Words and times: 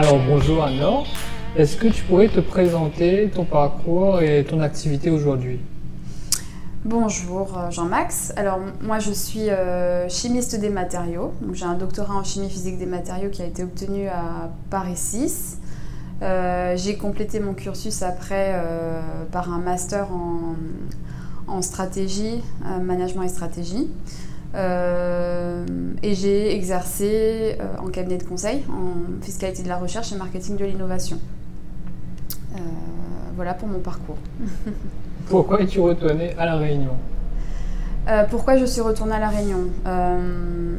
Alors 0.00 0.20
bonjour 0.28 0.62
Anna, 0.62 1.02
est-ce 1.56 1.76
que 1.76 1.88
tu 1.88 2.04
pourrais 2.04 2.28
te 2.28 2.38
présenter 2.38 3.28
ton 3.34 3.44
parcours 3.44 4.22
et 4.22 4.44
ton 4.44 4.60
activité 4.60 5.10
aujourd'hui? 5.10 5.58
Bonjour 6.84 7.58
euh, 7.58 7.72
Jean-Max. 7.72 8.32
Alors 8.36 8.60
moi 8.80 9.00
je 9.00 9.10
suis 9.10 9.50
euh, 9.50 10.08
chimiste 10.08 10.54
des 10.60 10.68
matériaux. 10.68 11.32
J'ai 11.52 11.64
un 11.64 11.74
doctorat 11.74 12.14
en 12.14 12.22
chimie 12.22 12.48
physique 12.48 12.78
des 12.78 12.86
matériaux 12.86 13.28
qui 13.28 13.42
a 13.42 13.44
été 13.44 13.64
obtenu 13.64 14.06
à 14.06 14.50
Paris 14.70 14.94
6. 14.94 15.58
Euh, 16.22 16.76
j'ai 16.76 16.96
complété 16.96 17.40
mon 17.40 17.54
cursus 17.54 18.00
après 18.04 18.54
par 19.32 19.52
un 19.52 19.58
master 19.58 20.06
en, 21.48 21.60
stratégie, 21.60 22.40
management 22.80 23.24
et 23.24 23.28
stratégie. 23.28 23.90
Et 24.54 26.14
j'ai 26.14 26.54
exercé 26.54 27.58
en 27.84 27.88
cabinet 27.88 28.18
de 28.18 28.24
conseil 28.24 28.62
en 28.70 29.22
fiscalité 29.22 29.62
de 29.62 29.68
la 29.68 29.76
recherche 29.76 30.12
et 30.12 30.16
marketing 30.16 30.56
de 30.56 30.64
l'innovation. 30.64 31.18
voilà 33.36 33.54
pour 33.54 33.68
mon 33.68 33.80
parcours. 33.80 34.18
Pourquoi 35.28 35.60
es-tu 35.60 35.80
retourné 35.80 36.34
à 36.38 36.46
La 36.46 36.56
Réunion? 36.56 36.92
Euh, 38.08 38.24
Pourquoi 38.30 38.56
je 38.56 38.64
suis 38.64 38.80
retournée 38.80 39.14
à 39.14 39.18
La 39.18 39.28
Réunion? 39.28 39.68
Euh, 39.86 40.76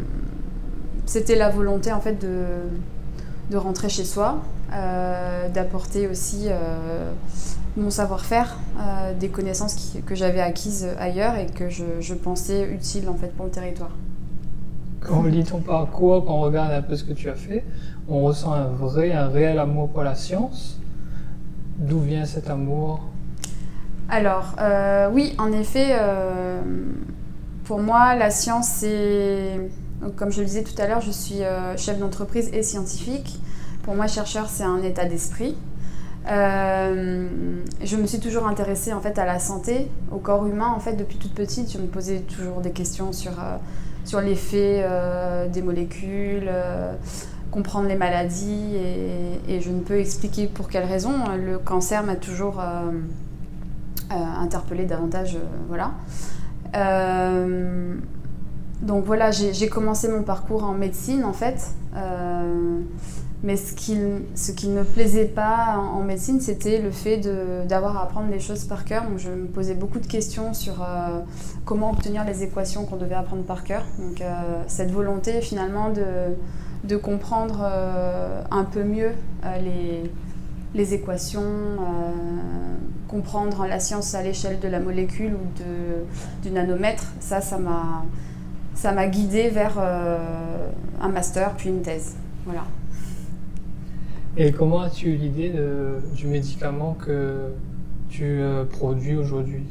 C'était 1.05 1.35
la 1.35 1.49
volonté 1.49 1.91
en 1.91 2.01
fait 2.01 2.19
de, 2.19 2.45
de 3.51 3.57
rentrer 3.57 3.89
chez 3.89 4.03
soi, 4.03 4.39
euh, 4.73 5.47
d'apporter 5.49 6.07
aussi 6.07 6.47
mon 7.79 7.89
savoir-faire, 7.89 8.57
des 9.19 9.29
connaissances 9.29 9.97
que 10.05 10.15
j'avais 10.15 10.41
acquises 10.41 10.87
ailleurs 10.99 11.35
et 11.35 11.47
que 11.47 11.69
je, 11.69 12.13
pensais 12.13 12.69
utiles 12.71 13.09
en 13.09 13.15
fait 13.15 13.29
pour 13.35 13.45
le 13.45 13.51
territoire. 13.51 13.91
Quand 15.01 15.19
on 15.19 15.23
lit 15.23 15.43
ton 15.43 15.59
parcours, 15.59 16.25
quand 16.25 16.35
on 16.35 16.41
regarde 16.41 16.71
un 16.71 16.81
peu 16.81 16.95
ce 16.95 17.03
que 17.03 17.13
tu 17.13 17.29
as 17.29 17.35
fait, 17.35 17.63
on 18.09 18.23
ressent 18.23 18.53
un 18.53 18.67
vrai, 18.67 19.11
un 19.11 19.27
réel 19.27 19.59
amour 19.59 19.89
pour 19.89 20.03
la 20.03 20.15
science. 20.15 20.79
D'où 21.77 21.99
vient 21.99 22.25
cet 22.25 22.49
amour? 22.49 23.09
Alors, 24.09 24.55
euh, 24.59 25.09
oui, 25.13 25.35
en 25.37 25.51
effet, 25.51 25.89
euh, 25.91 26.61
pour 27.63 27.79
moi, 27.79 28.15
la 28.15 28.31
science, 28.31 28.67
c'est. 28.67 29.69
Comme 30.15 30.31
je 30.31 30.39
le 30.39 30.45
disais 30.45 30.63
tout 30.63 30.79
à 30.81 30.87
l'heure, 30.87 31.01
je 31.01 31.11
suis 31.11 31.43
euh, 31.43 31.77
chef 31.77 31.99
d'entreprise 31.99 32.49
et 32.53 32.63
scientifique. 32.63 33.39
Pour 33.83 33.95
moi, 33.95 34.07
chercheur, 34.07 34.49
c'est 34.49 34.63
un 34.63 34.81
état 34.81 35.05
d'esprit. 35.05 35.55
Je 36.27 37.95
me 37.95 38.05
suis 38.05 38.19
toujours 38.19 38.47
intéressée 38.47 38.93
en 38.93 39.01
fait 39.01 39.17
à 39.17 39.25
la 39.25 39.39
santé, 39.39 39.89
au 40.11 40.17
corps 40.17 40.45
humain. 40.45 40.71
En 40.75 40.79
fait, 40.79 40.93
depuis 40.93 41.17
toute 41.17 41.33
petite, 41.33 41.71
je 41.71 41.77
me 41.77 41.87
posais 41.87 42.19
toujours 42.19 42.61
des 42.61 42.71
questions 42.71 43.13
sur, 43.13 43.31
sur 44.05 44.21
l'effet 44.21 44.85
des 45.51 45.61
molécules, 45.61 46.49
comprendre 47.51 47.87
les 47.87 47.95
maladies, 47.95 48.75
et, 48.75 49.55
et, 49.55 49.61
je 49.61 49.71
ne 49.71 49.79
peux 49.79 49.99
expliquer 49.99 50.47
pour 50.47 50.69
quelles 50.69 50.85
raisons. 50.85 51.15
Le 51.35 51.57
cancer 51.57 52.03
m'a 52.03 52.15
toujours 52.15 52.61
euh, 54.11 54.15
interpeller 54.15 54.85
davantage. 54.85 55.35
Euh, 55.35 55.45
voilà. 55.67 55.91
Euh, 56.75 57.95
donc 58.81 59.05
voilà, 59.05 59.29
j'ai 59.29 59.69
commencé 59.69 60.07
mon 60.07 60.23
parcours 60.23 60.63
en 60.63 60.73
médecine 60.73 61.23
en 61.25 61.33
fait. 61.33 61.75
Mais 63.43 63.55
ce 63.55 63.73
qui, 63.73 63.97
ce 64.35 64.51
qui 64.51 64.67
ne 64.67 64.79
me 64.79 64.83
plaisait 64.83 65.25
pas 65.25 65.77
en, 65.77 66.01
médecine, 66.01 66.41
c'était 66.41 66.81
le 66.81 66.91
fait 66.91 67.17
d'avoir 67.67 67.97
à 67.97 68.03
apprendre 68.03 68.29
les 68.29 68.39
choses 68.39 68.65
par 68.65 68.85
cœur. 68.85 69.03
Donc 69.03 69.17
je 69.17 69.29
me 69.29 69.47
posais 69.47 69.75
beaucoup 69.75 69.99
de 69.99 70.07
questions 70.07 70.53
sur 70.53 70.85
comment 71.63 71.91
obtenir 71.91 72.25
les 72.25 72.43
équations 72.43 72.85
qu'on 72.85 72.97
devait 72.97 73.15
apprendre 73.15 73.43
par 73.43 73.63
cœur. 73.63 73.85
Donc 73.97 74.21
cette 74.67 74.91
volonté 74.91 75.39
finalement 75.41 75.89
de, 75.89 76.35
de 76.83 76.97
comprendre 76.97 77.63
un 78.51 78.63
peu 78.65 78.83
mieux 78.83 79.11
les, 79.63 80.03
les 80.73 80.93
équations, 80.93 81.41
euh, 81.41 82.75
comprendre 83.07 83.65
la 83.65 83.79
science 83.79 84.13
à 84.13 84.21
l'échelle 84.21 84.59
de 84.59 84.67
la 84.67 84.79
molécule 84.79 85.33
ou 85.33 85.59
de, 85.59 86.47
du 86.47 86.51
nanomètre, 86.53 87.05
ça, 87.19 87.41
ça 87.41 87.57
m'a, 87.57 88.03
ça 88.75 88.91
m'a 88.91 89.07
guidé 89.07 89.49
vers 89.49 89.75
euh, 89.79 90.69
un 91.01 91.09
master 91.09 91.55
puis 91.55 91.69
une 91.69 91.81
thèse. 91.81 92.15
Voilà. 92.45 92.63
Et 94.39 94.51
comment 94.51 94.79
as-tu 94.79 95.09
eu 95.09 95.15
l'idée 95.15 95.53
du 96.15 96.25
médicament 96.27 96.93
que 96.93 97.51
tu 98.09 98.23
euh, 98.23 98.65
produis 98.65 99.15
aujourd'hui? 99.15 99.65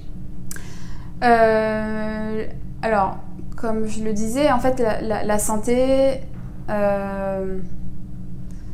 Alors, 1.20 3.18
comme 3.56 3.88
je 3.88 4.04
le 4.04 4.12
disais, 4.12 4.52
en 4.52 4.60
fait, 4.60 4.80
la, 5.02 5.38
santé 5.38 6.20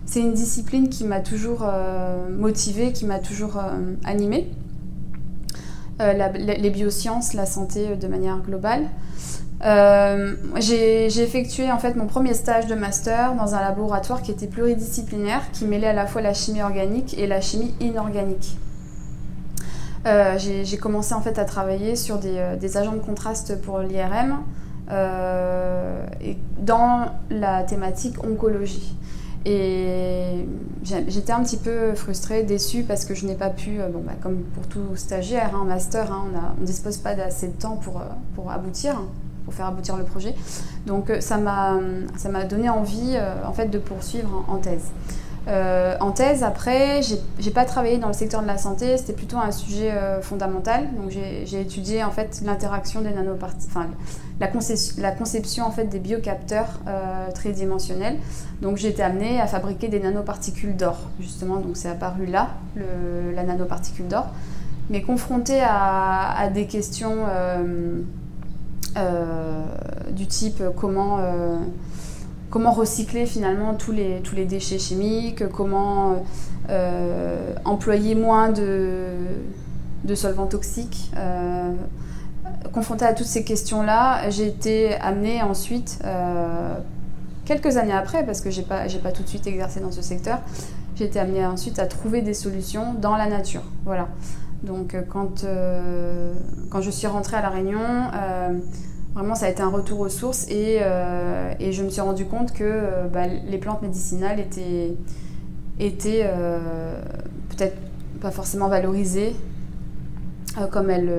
c'est 0.06 0.20
une 0.20 0.34
discipline 0.34 0.88
qui 0.88 1.04
m'a 1.04 1.20
toujours 1.20 1.64
euh, 1.64 2.28
motivée, 2.28 2.92
qui 2.92 3.04
m'a 3.06 3.18
toujours 3.18 3.56
euh, 3.56 3.94
animée. 4.04 4.50
Euh, 6.00 6.28
les 6.36 6.70
biosciences, 6.70 7.34
la 7.34 7.46
santé 7.46 7.96
de 7.96 8.06
manière 8.06 8.40
globale. 8.40 8.88
J'ai 9.64 11.22
effectué 11.22 11.70
en 11.72 11.78
fait 11.78 11.94
mon 11.94 12.06
premier 12.06 12.34
stage 12.34 12.66
de 12.66 12.74
master 12.74 13.34
dans 13.34 13.54
un 13.54 13.60
laboratoire 13.60 14.22
qui 14.22 14.30
était 14.30 14.46
pluridisciplinaire, 14.46 15.50
qui 15.52 15.64
mêlait 15.64 15.88
à 15.88 15.92
la 15.92 16.06
fois 16.06 16.22
la 16.22 16.34
chimie 16.34 16.62
organique 16.62 17.16
et 17.18 17.26
la 17.26 17.40
chimie 17.40 17.74
inorganique. 17.80 18.58
j'ai 20.04 20.76
commencé 20.76 21.14
en 21.14 21.20
fait 21.20 21.38
à 21.38 21.44
travailler 21.44 21.96
sur 21.96 22.18
des, 22.18 22.56
des 22.60 22.76
agents 22.76 22.92
de 22.92 22.98
contraste 22.98 23.60
pour 23.62 23.78
l'IRM 23.78 24.40
et 24.90 26.36
dans 26.58 27.06
la 27.30 27.62
thématique 27.62 28.22
oncologie. 28.22 28.94
Et 29.46 30.46
j'étais 30.82 31.32
un 31.32 31.42
petit 31.42 31.58
peu 31.58 31.94
frustrée, 31.94 32.44
déçue 32.44 32.82
parce 32.82 33.04
que 33.04 33.14
je 33.14 33.26
n'ai 33.26 33.34
pas 33.34 33.50
pu, 33.50 33.78
euh, 33.78 33.88
bon, 33.88 34.00
bah, 34.00 34.14
comme 34.22 34.38
pour 34.54 34.66
tout 34.68 34.96
stagiaire, 34.96 35.54
un 35.54 35.62
hein, 35.62 35.64
master, 35.64 36.10
hein, 36.10 36.24
on 36.56 36.60
ne 36.60 36.66
dispose 36.66 36.96
pas 36.96 37.14
d'assez 37.14 37.48
de 37.48 37.52
temps 37.52 37.76
pour, 37.76 37.98
euh, 37.98 38.04
pour 38.34 38.50
aboutir, 38.50 39.02
pour 39.44 39.54
faire 39.54 39.66
aboutir 39.66 39.96
le 39.96 40.04
projet. 40.04 40.34
Donc 40.86 41.10
euh, 41.10 41.20
ça 41.20 41.38
m'a 41.38 42.44
donné 42.48 42.68
envie 42.68 43.16
en 43.46 43.52
fait, 43.52 43.66
de 43.66 43.78
poursuivre 43.78 44.44
en 44.48 44.58
thèse. 44.58 44.90
Euh, 45.46 45.96
en 46.00 46.12
thèse, 46.12 46.42
après, 46.42 47.00
j'ai 47.38 47.50
pas 47.50 47.64
travaillé 47.64 47.98
dans 47.98 48.06
le 48.06 48.14
secteur 48.14 48.40
de 48.42 48.46
la 48.46 48.56
santé, 48.56 48.96
c'était 48.96 49.12
plutôt 49.12 49.36
un 49.36 49.52
sujet 49.52 49.90
euh, 49.90 50.22
fondamental. 50.22 50.88
Donc 50.94 51.10
j'ai 51.10 51.60
étudié 51.60 52.02
en 52.02 52.10
fait 52.10 52.40
l'interaction 52.44 53.02
des 53.02 53.10
nanoparticules, 53.10 53.70
enfin 53.70 53.86
la, 54.40 54.48
la, 54.98 55.12
conception 55.12 55.66
en 55.66 55.70
fait 55.70 55.84
des 55.84 55.98
biocapteurs 55.98 56.80
euh, 56.88 57.30
tridimensionnels. 57.32 58.16
Donc 58.62 58.78
j'ai 58.78 58.88
été 58.88 59.02
amenée 59.02 59.40
à 59.40 59.46
fabriquer 59.46 59.88
des 59.88 60.00
nanoparticules 60.00 60.76
d'or, 60.76 60.98
justement. 61.20 61.56
Donc 61.56 61.76
c'est 61.76 61.90
apparu 61.90 62.26
là, 62.26 62.50
la 63.34 63.42
nanoparticule 63.42 64.08
d'or. 64.08 64.28
Mais 64.90 65.02
confrontée 65.02 65.60
à, 65.62 66.50
des 66.52 66.66
questions 66.66 67.24
du 70.12 70.26
type 70.26 70.62
comment 70.76 71.18
comment 72.54 72.70
recycler 72.70 73.26
finalement 73.26 73.74
tous 73.74 73.90
les, 73.90 74.20
tous 74.22 74.36
les 74.36 74.44
déchets 74.44 74.78
chimiques, 74.78 75.48
comment 75.48 76.24
euh, 76.70 77.52
employer 77.64 78.14
moins 78.14 78.50
de, 78.50 79.08
de 80.04 80.14
solvants 80.14 80.46
toxiques. 80.46 81.10
Euh, 81.16 81.72
confrontée 82.72 83.06
à 83.06 83.12
toutes 83.12 83.26
ces 83.26 83.42
questions-là, 83.42 84.30
j'ai 84.30 84.46
été 84.46 84.94
amenée 84.94 85.42
ensuite, 85.42 85.98
euh, 86.04 86.74
quelques 87.44 87.76
années 87.76 87.92
après, 87.92 88.24
parce 88.24 88.40
que 88.40 88.50
je 88.50 88.60
n'ai 88.60 88.66
pas 88.66 89.10
tout 89.12 89.24
de 89.24 89.28
suite 89.28 89.48
exercé 89.48 89.80
dans 89.80 89.90
ce 89.90 90.02
secteur, 90.02 90.38
j'ai 90.96 91.04
été 91.04 91.18
amenée 91.18 91.44
ensuite 91.44 91.78
à 91.78 91.86
trouver 91.86 92.22
des 92.22 92.34
solutions 92.34 92.94
dans 92.94 93.16
la 93.16 93.28
nature. 93.28 93.62
Voilà. 93.84 94.08
Donc 94.62 94.96
quand, 95.10 95.44
quand 96.70 96.80
je 96.80 96.90
suis 96.90 97.06
rentrée 97.06 97.36
à 97.36 97.42
La 97.42 97.50
Réunion, 97.50 97.80
Vraiment, 99.14 99.36
ça 99.36 99.46
a 99.46 99.48
été 99.48 99.62
un 99.62 99.68
retour 99.68 100.00
aux 100.00 100.08
sources 100.08 100.48
et, 100.48 100.78
euh, 100.80 101.54
et 101.60 101.72
je 101.72 101.84
me 101.84 101.88
suis 101.88 102.00
rendu 102.00 102.24
compte 102.24 102.52
que 102.52 102.64
euh, 102.64 103.06
bah, 103.06 103.28
les 103.28 103.58
plantes 103.58 103.80
médicinales 103.80 104.40
étaient, 104.40 104.96
étaient 105.78 106.22
euh, 106.24 107.00
peut-être 107.48 107.76
pas 108.20 108.32
forcément 108.32 108.68
valorisées 108.68 109.36
comme 110.70 110.88
elles, 110.90 111.12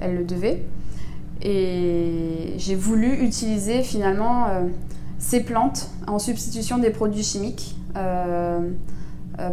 elles, 0.00 0.16
le 0.16 0.24
devaient. 0.24 0.62
Et 1.42 2.54
j'ai 2.56 2.76
voulu 2.76 3.14
utiliser 3.24 3.82
finalement 3.82 4.46
ces 5.18 5.42
plantes 5.42 5.90
en 6.06 6.20
substitution 6.20 6.78
des 6.78 6.90
produits 6.90 7.24
chimiques 7.24 7.76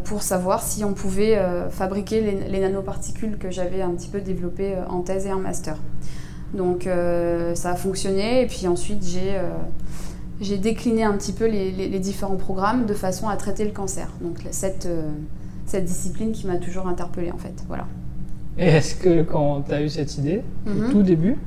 pour 0.06 0.24
savoir 0.24 0.63
si 0.63 0.83
on 0.83 0.94
pouvait 0.94 1.38
fabriquer 1.69 2.21
les, 2.21 2.50
les, 2.50 2.59
nanoparticules 2.59 3.38
que 3.38 3.51
j'avais 3.51 3.81
un 3.81 3.91
petit 3.91 4.07
peu 4.07 4.21
développées 4.21 4.75
en 4.89 5.01
thèse 5.01 5.25
et 5.25 5.33
en 5.33 5.39
master. 5.39 5.77
Donc 6.53 6.85
euh, 6.85 7.56
ça 7.56 7.71
a 7.71 7.75
fonctionné 7.75 8.41
et 8.41 8.45
puis 8.45 8.68
ensuite 8.68 9.03
j'ai 9.03 9.35
euh, 9.35 10.57
décliné 10.57 11.03
un 11.03 11.18
petit 11.18 11.33
peu 11.33 11.47
les, 11.47 12.00
différents 12.00 12.35
programmes 12.35 12.85
de 12.85 12.94
façon 12.94 13.27
à 13.27 13.35
traiter 13.35 13.65
le 13.65 13.71
cancer. 13.71 14.09
Donc 14.21 14.38
cette, 14.51 14.85
euh, 14.85 15.09
cette 15.65 15.86
discipline 15.86 16.31
qui 16.31 16.45
m'a 16.47 16.57
toujours 16.57 16.88
interpellée 16.88 17.31
en 17.31 17.38
fait. 17.38 17.63
Voilà. 17.68 17.88
Et 18.57 18.68
est-ce 18.68 18.95
que 18.95 19.24
quand 19.24 19.63
tu 19.63 19.74
as 19.74 19.81
eu 19.81 19.89
cette 19.89 20.18
idée, 20.18 20.41
au 20.68 20.69
mhm. 20.69 20.91
tout 20.91 21.01
début, 21.01 21.38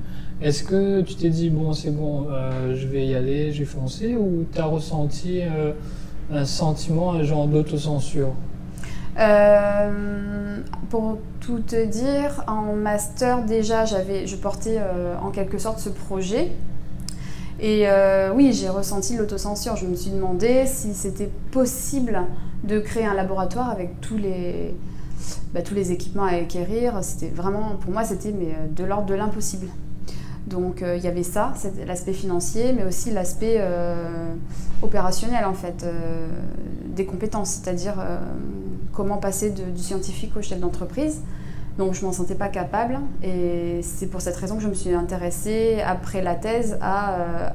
est-ce 0.42 0.64
que 0.64 1.02
tu 1.02 1.14
t'es 1.14 1.30
dit, 1.30 1.50
bon, 1.50 1.72
c'est 1.72 1.92
bon, 1.92 2.26
je 2.74 2.86
vais 2.88 3.06
y 3.06 3.14
aller, 3.14 3.52
je 3.52 3.60
vais 3.60 3.64
foncer, 3.64 4.16
ou 4.16 4.44
tu 4.52 4.58
as 4.60 4.66
ressenti 4.66 5.40
un 6.32 6.44
sentiment, 6.44 7.12
un 7.12 7.22
genre 7.22 7.46
d'autocensure 7.46 8.32
euh, 9.18 10.60
pour 10.90 11.18
tout 11.40 11.60
te 11.60 11.86
dire, 11.86 12.44
en 12.46 12.74
master 12.74 13.44
déjà, 13.44 13.84
j'avais, 13.84 14.26
je 14.26 14.36
portais 14.36 14.76
euh, 14.78 15.16
en 15.22 15.30
quelque 15.30 15.58
sorte 15.58 15.78
ce 15.78 15.88
projet. 15.88 16.52
Et 17.58 17.88
euh, 17.88 18.30
oui, 18.34 18.52
j'ai 18.52 18.68
ressenti 18.68 19.16
l'autocensure. 19.16 19.76
Je 19.76 19.86
me 19.86 19.94
suis 19.94 20.10
demandé 20.10 20.66
si 20.66 20.92
c'était 20.92 21.30
possible 21.50 22.20
de 22.64 22.78
créer 22.78 23.06
un 23.06 23.14
laboratoire 23.14 23.70
avec 23.70 24.00
tous 24.02 24.18
les, 24.18 24.74
bah, 25.54 25.62
tous 25.62 25.74
les 25.74 25.92
équipements 25.92 26.24
à 26.24 26.32
acquérir. 26.32 26.98
C'était 27.02 27.30
vraiment, 27.30 27.76
pour 27.80 27.92
moi, 27.92 28.04
c'était 28.04 28.32
mais 28.32 28.54
de 28.70 28.84
l'ordre 28.84 29.06
de 29.06 29.14
l'impossible. 29.14 29.68
Donc 30.46 30.82
il 30.82 31.02
y 31.02 31.08
avait 31.08 31.24
ça, 31.24 31.54
l'aspect 31.86 32.12
financier, 32.12 32.72
mais 32.72 32.84
aussi 32.84 33.10
l'aspect 33.10 33.60
opérationnel 34.80 35.44
en 35.44 35.54
fait, 35.54 35.84
des 36.94 37.04
compétences, 37.04 37.50
c'est-à-dire 37.50 37.94
comment 38.92 39.18
passer 39.18 39.50
du 39.50 39.82
scientifique 39.82 40.36
au 40.36 40.42
chef 40.42 40.60
d'entreprise. 40.60 41.20
Donc 41.78 41.92
je 41.92 42.04
m'en 42.04 42.12
sentais 42.12 42.34
pas 42.34 42.48
capable 42.48 42.98
et 43.22 43.80
c'est 43.82 44.06
pour 44.06 44.22
cette 44.22 44.36
raison 44.36 44.56
que 44.56 44.62
je 44.62 44.68
me 44.68 44.74
suis 44.74 44.94
intéressée 44.94 45.82
après 45.86 46.22
la 46.22 46.34
thèse 46.34 46.78
à, 46.80 47.14
euh, 47.14 47.48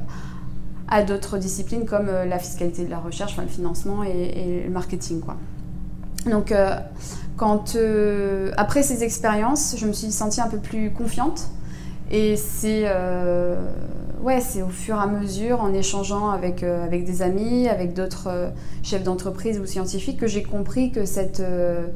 à 0.88 1.02
d'autres 1.02 1.40
disciplines 1.40 1.86
comme 1.86 2.08
euh, 2.08 2.26
la 2.26 2.38
fiscalité 2.38 2.86
de 2.86 2.92
la 2.92 3.00
recherche, 3.00 3.32
enfin, 3.34 3.42
le 3.42 3.48
financement 3.48 4.04
et, 4.04 4.64
le 4.64 4.70
marketing. 4.70 5.22
Quoi. 5.22 5.38
Donc 6.30 6.52
euh, 6.52 6.76
quand, 7.36 7.76
après 8.58 8.84
ces 8.84 9.04
expériences, 9.04 9.76
je 9.78 9.88
me 9.88 9.94
suis 9.94 10.12
sentie 10.12 10.40
un 10.40 10.48
peu 10.48 10.60
plus 10.60 10.92
confiante 10.92 11.50
et 12.12 12.36
c'est 12.36 12.86
ouais, 14.22 14.40
c'est 14.40 14.62
au 14.62 14.70
fur 14.70 14.96
et 14.96 15.00
à 15.00 15.08
mesure, 15.08 15.62
en 15.62 15.74
échangeant 15.74 16.30
avec, 16.30 16.64
euh, 16.64 16.84
avec 16.86 17.04
des 17.06 17.22
amis, 17.22 17.68
avec 17.68 17.94
d'autres 17.94 18.28
euh, 18.28 18.50
chefs 18.84 19.04
d'entreprise 19.04 19.60
ou 19.60 19.66
scientifiques, 19.66 20.20
que 20.20 20.28
j'ai 20.28 20.44
compris 20.44 20.92
que 20.92 21.06
cette, 21.06 21.40
euh, 21.40 21.88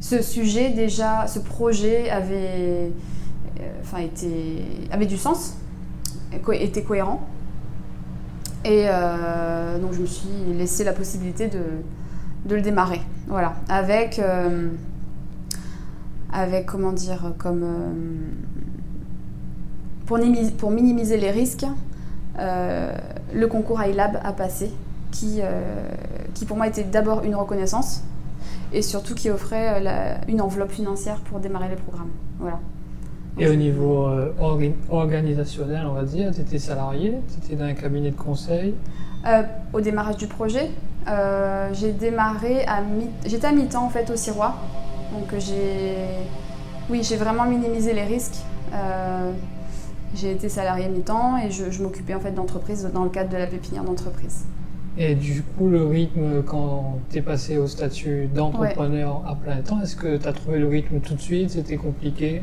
ce 0.00 0.22
sujet, 0.22 0.70
déjà, 0.70 1.26
ce 1.26 1.38
projet 1.38 2.10
avait, 2.10 2.90
avait 4.90 5.06
du 5.06 5.16
sens, 5.16 5.54
était 6.52 6.82
cohérent. 6.82 7.26
Et 8.64 8.86
donc, 9.80 9.92
je 9.92 10.00
me 10.00 10.06
suis 10.06 10.28
laissé 10.56 10.84
la 10.84 10.92
possibilité 10.92 11.48
de, 11.48 11.62
de 12.46 12.54
le 12.54 12.60
démarrer. 12.60 13.00
Voilà. 13.28 13.54
Avec, 13.68 14.20
avec 16.32 16.66
comment 16.66 16.92
dire, 16.92 17.34
comme 17.38 17.64
pour, 20.08 20.70
minimiser 20.70 21.18
les 21.18 21.30
risques, 21.30 21.66
euh, 22.38 22.92
le 23.34 23.46
concours 23.46 23.82
iLab 23.82 24.18
a 24.24 24.32
passé, 24.32 24.72
qui, 25.12 25.40
euh, 25.40 25.60
qui 26.34 26.46
pour 26.46 26.56
moi 26.56 26.66
était 26.66 26.84
d'abord 26.84 27.24
une 27.24 27.34
reconnaissance 27.34 28.02
et 28.72 28.80
surtout 28.80 29.14
qui 29.14 29.28
offrait 29.28 29.82
euh, 29.86 30.14
une 30.28 30.40
enveloppe 30.40 30.70
financière 30.70 31.20
pour 31.20 31.40
démarrer 31.40 31.68
les 31.68 31.76
programmes. 31.76 32.10
Voilà. 32.38 32.58
Et 33.36 33.48
au 33.48 33.54
niveau 33.54 34.08
organisationnel, 34.90 35.86
on 35.88 35.92
va 35.92 36.02
dire, 36.02 36.32
tu 36.34 36.40
étais 36.40 36.58
salarié, 36.58 37.14
tu 37.28 37.44
étais 37.44 37.54
dans 37.54 37.68
un 37.68 37.74
cabinet 37.74 38.10
de 38.10 38.16
conseil 38.16 38.74
Au 39.72 39.80
démarrage 39.80 40.16
du 40.16 40.26
projet, 40.26 40.70
j'ai 41.72 41.92
démarré 41.92 42.64
à 42.64 42.80
mi 42.80 43.06
j'étais 43.26 43.46
à 43.46 43.52
mi-temps 43.52 43.84
en 43.84 43.90
fait 43.90 44.10
au 44.10 44.16
Sirois. 44.16 44.56
Donc 45.12 45.38
j'ai 45.38 45.94
oui, 46.90 47.04
j'ai 47.04 47.16
vraiment 47.16 47.44
minimisé 47.44 47.92
les 47.92 48.04
risques. 48.04 48.38
J'ai 50.14 50.32
été 50.32 50.48
salarié 50.48 50.88
mi-temps 50.88 51.36
et 51.38 51.50
je, 51.50 51.82
m'occupais 51.82 52.14
en 52.14 52.20
fait 52.20 52.32
d'entreprise 52.32 52.88
dans 52.92 53.04
le 53.04 53.10
cadre 53.10 53.30
de 53.30 53.36
la 53.36 53.46
pépinière 53.46 53.84
d'entreprise. 53.84 54.44
Et 54.96 55.14
du 55.14 55.42
coup, 55.42 55.68
le 55.68 55.84
rythme, 55.84 56.42
quand 56.42 56.98
tu 57.10 57.18
es 57.18 57.22
passé 57.22 57.56
au 57.56 57.66
statut 57.66 58.26
d'entrepreneur 58.26 59.22
à 59.28 59.36
plein 59.36 59.56
temps, 59.62 59.80
est-ce 59.80 59.94
que 59.94 60.16
tu 60.16 60.26
as 60.26 60.32
trouvé 60.32 60.58
le 60.58 60.66
rythme 60.66 61.00
tout 61.00 61.14
de 61.14 61.20
suite? 61.20 61.50
C'était 61.50 61.76
compliqué? 61.76 62.42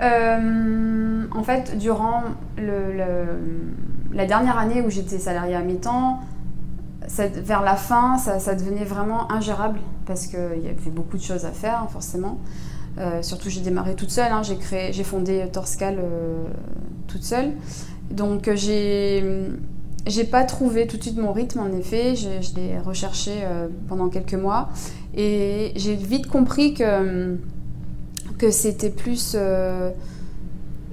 Euh, 0.00 1.24
En 1.32 1.42
fait, 1.42 1.76
durant 1.78 2.22
la 2.56 4.26
dernière 4.26 4.58
année 4.58 4.82
où 4.82 4.90
j'étais 4.90 5.18
salarié 5.18 5.56
à 5.56 5.62
mi-temps, 5.62 6.20
vers 7.08 7.62
la 7.62 7.76
fin, 7.76 8.18
ça, 8.18 8.54
devenait 8.54 8.84
vraiment 8.84 9.30
ingérable 9.30 9.78
parce 10.06 10.26
qu'il 10.26 10.62
y 10.62 10.68
avait 10.68 10.90
beaucoup 10.90 11.16
de 11.16 11.22
choses 11.22 11.44
à 11.44 11.50
faire, 11.50 11.82
hein, 11.82 11.88
forcément. 11.90 12.38
Euh, 12.98 13.22
surtout, 13.22 13.50
j'ai 13.50 13.60
démarré 13.60 13.94
toute 13.94 14.10
seule. 14.10 14.32
Hein. 14.32 14.42
j'ai 14.42 14.56
créé, 14.56 14.92
j'ai 14.92 15.04
fondé 15.04 15.44
Torscal 15.52 15.98
euh, 15.98 16.44
toute 17.06 17.22
seule. 17.22 17.52
Donc, 18.10 18.48
euh, 18.48 18.56
j'ai 18.56 19.24
j'ai 20.06 20.22
pas 20.22 20.44
trouvé 20.44 20.86
tout 20.86 20.96
de 20.96 21.02
suite 21.02 21.18
mon 21.18 21.32
rythme. 21.32 21.58
En 21.58 21.72
effet, 21.72 22.14
je, 22.14 22.54
l'ai 22.54 22.78
recherché 22.78 23.32
pendant 23.88 24.08
quelques 24.08 24.34
mois 24.34 24.68
et 25.16 25.72
j'ai 25.74 25.96
vite 25.96 26.28
compris 26.28 26.74
que 26.74 27.36
que 28.38 28.52
c'était 28.52 28.90
plus 28.90 29.36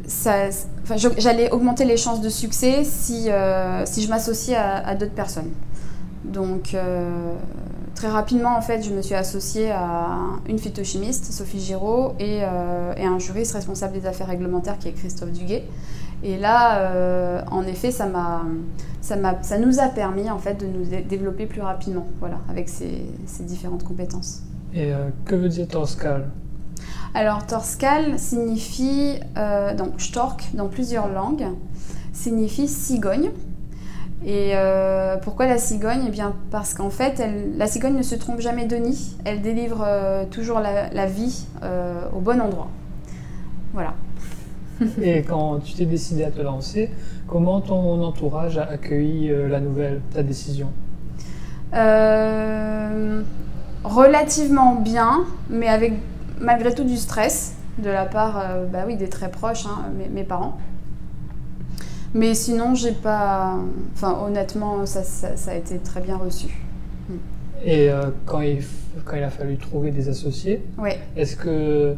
ça, 0.08 0.50
j'allais 0.96 1.52
augmenter 1.52 1.86
les 1.86 1.96
chances 1.96 2.22
de 2.22 2.30
succès 2.30 2.84
si, 2.84 3.28
si 3.86 4.02
je 4.02 4.10
m'associais 4.10 4.56
à, 4.56 4.78
à 4.78 4.96
d'autres 4.96 5.14
personnes. 5.14 5.52
Donc, 6.26 6.76
très 7.96 8.10
rapidement, 8.10 8.56
en 8.58 8.62
fait, 8.62 8.82
je 8.82 8.92
me 8.92 9.02
suis 9.02 9.16
associée 9.16 9.72
à 9.72 10.08
une 10.48 10.60
phytochimiste, 10.60 11.32
Sophie 11.32 11.60
Giraud, 11.60 12.14
et, 12.20 12.40
euh, 12.42 12.94
et 12.98 13.06
un 13.06 13.20
juriste 13.20 13.54
responsable 13.54 13.94
des 13.94 14.06
affaires 14.06 14.28
réglementaires 14.28 14.78
qui 14.80 14.88
est 14.88 14.94
Christophe 14.94 15.32
Duguet. 15.32 15.64
Et 16.24 16.38
là, 16.38 16.80
euh, 16.80 17.42
en 17.52 17.64
effet, 17.64 17.92
ça, 17.92 18.08
nous 18.08 19.80
a 19.80 19.88
permis 19.90 20.30
en 20.30 20.40
fait, 20.40 20.56
de 20.56 20.66
nous 20.66 20.86
développer 21.08 21.46
plus 21.46 21.62
rapidement, 21.62 22.08
voilà, 22.20 22.40
avec 22.50 22.70
ces, 22.70 23.06
ces 23.26 23.44
différentes 23.44 23.84
compétences. 23.84 24.42
Et 24.74 24.94
euh, 24.94 25.10
que 25.26 25.36
veut 25.36 25.50
dire 25.50 25.68
Torscal? 25.68 26.30
Alors, 27.14 27.46
Torscal 27.46 28.18
signifie, 28.18 29.20
donc 29.78 30.02
Stork 30.02 30.50
dans 30.56 30.68
plusieurs 30.68 31.10
langues, 31.10 31.46
signifie 32.12 32.68
cigogne. 32.68 33.30
Et 34.26 34.52
euh, 34.54 35.18
pourquoi 35.18 35.48
la 35.48 35.58
cigogne? 35.58 36.04
Eh 36.08 36.12
bien 36.12 36.34
parce 36.50 36.74
qu'en 36.74 36.90
fait, 36.90 37.22
la 37.58 37.68
cigogne 37.68 37.98
ne 37.98 38.04
se 38.04 38.16
trompe 38.16 38.40
jamais 38.40 38.66
de 38.66 38.78
nid. 38.78 39.18
Elle 39.26 39.42
délivre 39.42 39.84
euh, 39.86 40.24
toujours 40.26 40.60
la, 40.60 41.06
vie 41.06 41.46
euh, 41.62 42.06
au 42.16 42.20
bon 42.20 42.40
endroit. 42.42 42.70
Voilà. 43.74 43.94
Et 45.02 45.24
quand 45.24 45.60
tu 45.60 45.74
t'es 45.74 45.86
décidé 45.86 46.24
à 46.24 46.32
te 46.32 46.42
lancer, 46.42 46.90
comment 47.28 47.60
ton 47.60 48.02
entourage 48.02 48.58
a 48.58 48.64
accueilli 48.64 49.32
la 49.50 49.60
nouvelle, 49.60 50.00
ta 50.14 50.24
décision? 50.24 50.70
Relativement 53.84 54.76
bien, 54.76 55.26
mais 55.50 55.68
avec 55.68 55.94
malgré 56.40 56.74
tout 56.74 56.86
du 56.86 56.96
stress 56.96 57.56
de 57.80 57.90
la 57.90 58.06
part 58.06 58.42
bah 58.72 58.84
oui, 58.86 58.96
des 58.96 59.10
très 59.10 59.30
proches, 59.30 59.66
hein, 59.66 59.92
mes 60.12 60.24
parents. 60.24 60.58
Mais 62.14 62.36
sinon, 62.36 62.76
j'ai 62.76 62.92
pas. 62.92 63.58
Enfin, 63.96 64.20
honnêtement, 64.26 64.86
ça, 64.86 65.04
ça, 65.04 65.52
a 65.52 65.56
été 65.56 65.80
très 65.80 66.02
bien 66.02 66.18
reçu. 66.18 66.48
Mm. 67.10 67.14
Et 67.66 67.90
euh, 67.90 68.12
quand, 68.26 68.42
il, 68.42 68.64
quand 69.04 69.16
il 69.16 69.24
a 69.24 69.30
fallu 69.30 69.58
trouver 69.58 69.92
des 69.92 70.10
associés, 70.10 70.62
est-ce 71.16 71.36
que, 71.36 71.96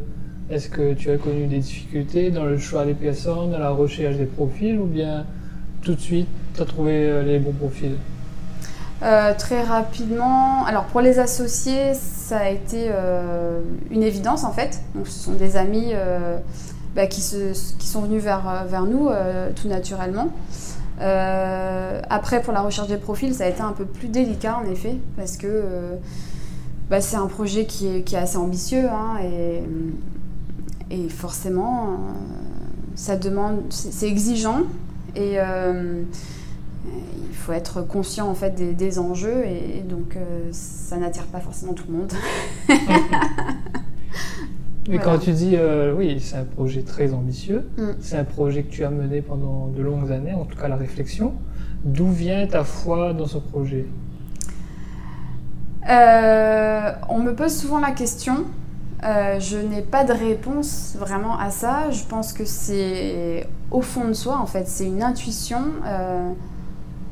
est 0.49 0.69
que 0.69 0.93
tu 0.93 1.11
as 1.11 1.17
connu 1.17 1.47
des 1.47 1.59
difficultés 1.59 2.31
dans 2.31 2.45
le 2.45 2.57
choix 2.57 2.85
des 2.85 2.93
personnes, 2.93 3.51
dans 3.51 3.59
la 3.59 3.71
recherche 3.71 4.15
des 4.15 4.25
profils, 4.25 4.79
ou 4.79 4.85
bien 4.85 5.25
tout 5.81 5.95
de 5.95 5.99
suite, 5.99 6.27
tu 6.53 6.61
as 6.61 6.65
trouvé 6.65 6.93
euh, 6.93 7.23
les 7.23 7.39
bons 7.39 7.53
profils? 7.53 7.97
Euh, 9.03 9.33
très 9.37 9.61
rapidement, 9.63 10.63
alors 10.65 10.85
pour 10.85 11.01
les 11.01 11.19
associés, 11.19 11.93
ça 11.93 12.37
a 12.37 12.49
été 12.49 12.89
une 13.91 14.01
évidence 14.01 14.45
en 14.45 14.53
fait. 14.53 14.81
Donc 14.95 15.07
ce 15.07 15.19
sont 15.19 15.33
des 15.33 15.57
amis 15.57 15.91
bah, 16.95 17.07
qui, 17.07 17.21
sont 17.21 18.01
venus 18.01 18.23
vers, 18.23 18.47
euh, 18.47 18.79
nous 18.87 19.09
euh, 19.09 19.51
tout 19.53 19.67
naturellement. 19.67 20.29
Euh, 21.01 22.01
après, 22.09 22.41
pour 22.41 22.53
la 22.53 22.61
recherche 22.61 22.87
des 22.87 22.95
profils, 22.95 23.33
ça 23.33 23.43
a 23.43 23.49
été 23.49 23.61
un 23.61 23.73
peu 23.73 23.83
plus 23.83 24.07
délicat 24.07 24.61
en 24.63 24.71
effet, 24.71 24.97
parce 25.17 25.35
que 25.35 25.63
bah, 26.89 27.01
c'est 27.01 27.17
un 27.17 27.27
projet 27.27 27.65
qui 27.65 27.87
est, 27.87 28.15
assez 28.15 28.37
ambitieux 28.37 28.87
hein, 28.89 29.17
et, 30.89 31.09
forcément, 31.09 31.97
ça 32.95 33.17
demande, 33.17 33.63
c'est 33.69 34.07
exigeant 34.07 34.61
et 35.17 35.35
il 35.35 37.35
faut 37.35 37.51
être 37.51 37.81
conscient 37.81 38.29
en 38.29 38.35
fait 38.35 38.55
des 38.55 38.99
enjeux 38.99 39.43
et, 39.45 39.81
donc 39.81 40.17
ça 40.53 40.95
n'attire 40.95 41.25
pas 41.25 41.41
forcément 41.41 41.73
tout 41.73 41.87
le 41.89 41.97
monde. 41.97 42.13
Mais 44.87 44.99
quand 44.99 45.17
tu 45.17 45.31
dis, 45.31 45.55
euh, 45.55 45.93
oui, 45.95 46.19
c'est 46.19 46.37
un 46.37 46.43
projet 46.43 46.83
très 46.83 47.13
ambitieux, 47.13 47.67
mm. 47.77 47.83
c'est 47.99 48.17
un 48.17 48.23
projet 48.23 48.63
que 48.63 48.71
tu 48.71 48.83
as 48.83 48.91
mené 48.91 49.21
pendant 49.21 49.67
de 49.67 49.81
longues 49.81 50.11
années, 50.11 50.33
en 50.33 50.45
tout 50.45 50.57
cas 50.57 50.67
la 50.67 50.75
réflexion, 50.75 51.33
d'où 51.83 52.11
vient 52.11 52.45
ta 52.45 52.63
foi 52.63 53.13
dans 53.13 53.25
ce 53.25 53.39
projet? 53.39 53.85
Euh, 55.89 56.91
On 57.09 57.19
me 57.19 57.33
pose 57.33 57.55
souvent 57.55 57.79
la 57.79 57.91
question. 57.91 58.45
Euh, 59.03 59.39
je 59.39 59.57
n'ai 59.57 59.81
pas 59.81 60.03
de 60.03 60.13
réponse 60.13 60.95
vraiment 60.97 61.37
à 61.37 61.49
ça. 61.49 61.91
Je 61.91 62.03
pense 62.03 62.33
que 62.33 62.45
c'est 62.45 63.47
au 63.71 63.81
fond 63.81 64.07
de 64.07 64.13
soi, 64.13 64.37
en 64.37 64.45
fait. 64.45 64.67
C'est 64.67 64.85
une 64.85 65.03
intuition. 65.03 65.61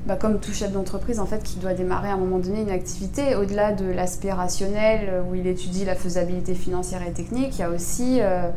Bah, 0.06 0.18
comme 0.18 0.40
tout 0.40 0.52
chef 0.52 0.72
d'entreprise, 0.74 1.20
en 1.22 1.26
fait, 1.26 1.44
qui 1.44 1.60
doit 1.60 1.74
démarrer 1.74 2.10
à 2.10 2.14
un 2.14 2.18
moment 2.18 2.40
donné 2.40 2.62
une 2.62 2.72
activité, 2.72 3.36
au-delà 3.36 3.72
de 3.72 3.86
l'aspect 3.86 4.34
rationnel 4.34 5.08
euh, 5.10 5.22
où 5.24 5.36
il 5.36 5.48
étudie 5.48 5.86
la 5.86 5.96
faisabilité 5.96 6.56
financière 6.56 7.02
et 7.08 7.14
technique, 7.14 7.58
il 7.58 7.62
y 7.62 7.64
a 7.64 7.70
aussi, 7.70 8.18
euh, 8.20 8.50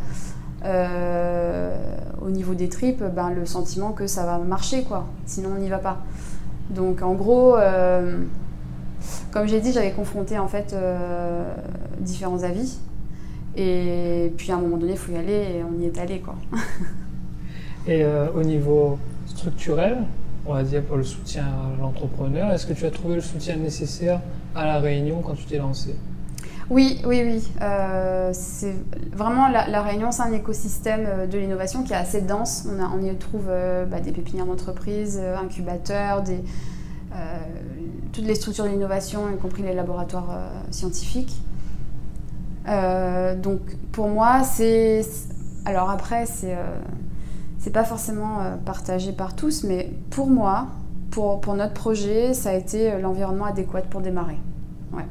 euh, 0.65 1.77
au 2.21 2.31
niveau 2.31 2.55
des 2.55 2.69
tripes, 2.69 3.05
ben, 3.15 3.31
le 3.31 3.47
sentiment 3.47 3.93
que 3.93 4.09
ça 4.09 4.25
va 4.27 4.39
marcher, 4.39 4.83
quoi. 4.83 5.07
Sinon, 5.25 5.51
on 5.57 5.61
n'y 5.61 5.69
va 5.69 5.79
pas. 5.79 5.99
Donc, 6.71 7.03
en 7.03 7.15
gros, 7.15 7.55
comme 9.31 9.47
j'ai 9.47 9.61
dit, 9.61 9.73
j'avais 9.73 9.93
confronté 9.93 10.37
en 10.37 10.49
fait 10.49 10.75
différents 12.01 12.43
avis. 12.43 12.79
Et 13.55 14.33
puis, 14.37 14.51
à 14.51 14.57
un 14.57 14.59
moment 14.59 14.79
donné, 14.79 14.93
il 14.93 14.99
faut 14.99 15.13
y 15.13 15.17
aller 15.17 15.33
et 15.33 15.63
on 15.63 15.81
y 15.81 15.87
est 15.87 15.97
allé, 15.97 16.19
quoi. 16.19 16.35
et 17.87 18.05
au 18.35 18.43
niveau 18.43 18.99
structurel, 19.27 19.99
on 20.49 20.55
va 20.55 20.63
dire, 20.63 20.83
pour 20.83 20.97
le 20.97 21.05
soutien 21.05 21.45
à 21.45 21.81
l'entrepreneur. 21.81 22.53
Est-ce 22.53 22.67
que 22.67 22.73
tu 22.73 22.87
as 22.87 22.91
trouvé 22.91 23.17
le 23.17 23.21
soutien 23.21 23.57
nécessaire 23.57 24.21
à 24.55 24.65
la 24.67 24.79
Réunion 24.79 25.21
quand 25.23 25.35
tu 25.35 25.45
t'es 25.45 25.59
lancé? 25.59 25.95
Oui, 26.69 27.01
oui, 27.07 27.23
oui. 27.25 27.53
Euh, 27.63 28.31
c'est 28.33 28.75
vraiment 29.13 29.49
la, 29.49 29.83
Réunion, 29.83 30.11
c'est 30.11 30.23
un 30.23 30.33
écosystème 30.33 31.05
euh, 31.07 31.27
de 31.27 31.39
l'innovation 31.39 31.85
qui 31.85 31.93
est 31.93 31.97
assez 31.97 32.21
dense. 32.21 32.67
On, 32.93 33.01
y 33.01 33.15
trouve 33.15 33.47
euh, 33.49 33.85
bah, 33.85 34.01
des 34.01 34.11
pépinières 34.11 34.47
d'entreprise, 34.47 35.21
incubateurs, 35.41 36.25
toutes 38.13 38.25
les 38.25 38.35
structures 38.35 38.65
de 38.65 38.71
l'innovation, 38.71 39.31
y 39.33 39.39
compris 39.39 39.63
les 39.63 39.75
laboratoires 39.75 40.39
scientifiques. 40.71 41.35
donc 42.67 43.61
pour 43.93 44.09
moi, 44.09 44.43
c'est 44.43 45.03
alors 45.65 45.89
après 45.89 46.27
c'est 46.27 46.55
c'est 47.59 47.73
pas 47.73 47.85
forcément 47.85 48.41
euh, 48.41 48.57
partagé 48.57 49.13
par 49.13 49.35
tous, 49.35 49.65
mais 49.65 49.91
pour 50.11 50.29
moi, 50.29 50.69
pour, 51.11 51.41
pour 51.41 51.55
notre 51.55 51.75
projet, 51.75 52.35
ça 52.35 52.51
a 52.51 52.55
été 52.55 52.93
euh, 52.93 53.01
l'environnement 53.01 53.47
adéquat 53.47 53.83
pour 53.83 54.01
démarrer. 54.01 54.39
Ouais. 54.93 55.07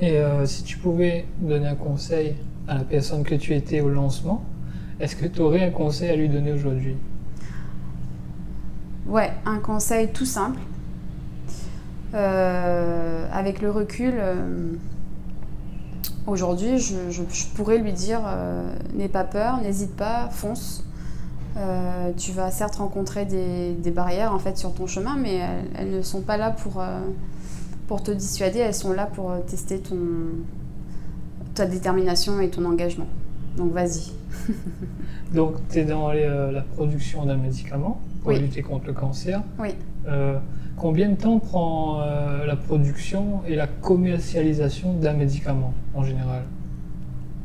Et 0.00 0.18
euh, 0.18 0.46
si 0.46 0.62
tu 0.62 0.78
pouvais 0.78 1.26
donner 1.40 1.68
un 1.68 1.74
conseil 1.74 2.36
à 2.68 2.78
la 2.78 2.84
personne 2.84 3.24
que 3.24 3.34
tu 3.34 3.54
étais 3.54 3.80
au 3.80 3.88
lancement, 3.88 4.42
est-ce 5.00 5.16
que 5.16 5.26
tu 5.26 5.40
aurais 5.40 5.64
un 5.64 5.70
conseil 5.70 6.10
à 6.10 6.16
lui 6.16 6.28
donner 6.28 6.52
aujourd'hui? 6.52 6.96
Ouais, 9.06 9.30
un 9.44 9.58
conseil 9.58 10.08
tout 10.08 10.26
simple. 10.26 10.60
avec 12.12 13.62
le 13.62 13.70
recul, 13.70 14.14
aujourd'hui, 16.26 16.78
je, 16.78 17.10
je, 17.10 17.22
pourrais 17.54 17.78
lui 17.78 17.92
dire 17.92 18.20
n'aie 18.94 19.08
pas 19.08 19.24
peur, 19.24 19.60
n'hésite 19.62 19.96
pas, 19.96 20.28
fonce. 20.30 20.84
Euh, 21.56 22.12
tu 22.16 22.32
vas 22.32 22.50
certes 22.50 22.76
rencontrer 22.76 23.24
des, 23.24 23.90
barrières 23.90 24.32
en 24.32 24.38
fait 24.38 24.56
sur 24.56 24.72
ton 24.72 24.86
chemin, 24.86 25.16
mais 25.16 25.40
elles, 25.76 25.90
ne 25.90 26.02
sont 26.02 26.20
pas 26.20 26.36
là 26.36 26.50
pour, 26.50 26.80
euh, 26.80 27.00
pour 27.88 28.02
te 28.02 28.10
dissuader, 28.10 28.60
elles 28.60 28.74
sont 28.74 28.92
là 28.92 29.06
pour 29.06 29.30
euh, 29.30 29.40
tester 29.40 29.78
ton, 29.80 29.96
ta 31.54 31.66
détermination 31.66 32.40
et 32.40 32.50
ton 32.50 32.64
engagement. 32.64 33.08
Donc 33.56 33.72
vas-y. 33.72 34.12
Donc 35.34 35.54
tu 35.70 35.78
es 35.78 35.84
dans 35.84 36.12
la 36.12 36.62
production 36.62 37.26
d'un 37.26 37.36
médicament 37.36 38.00
pour 38.22 38.32
lutter 38.32 38.62
contre 38.62 38.86
le 38.86 38.92
cancer. 38.92 39.42
Oui. 39.58 39.70
combien 40.76 41.08
de 41.08 41.16
temps 41.16 41.38
prend 41.38 42.00
la 42.00 42.56
production 42.56 43.40
et 43.46 43.54
la 43.54 43.66
commercialisation 43.66 44.94
d'un 44.94 45.12
médicament 45.12 45.72
en 45.94 46.04
général? 46.04 46.42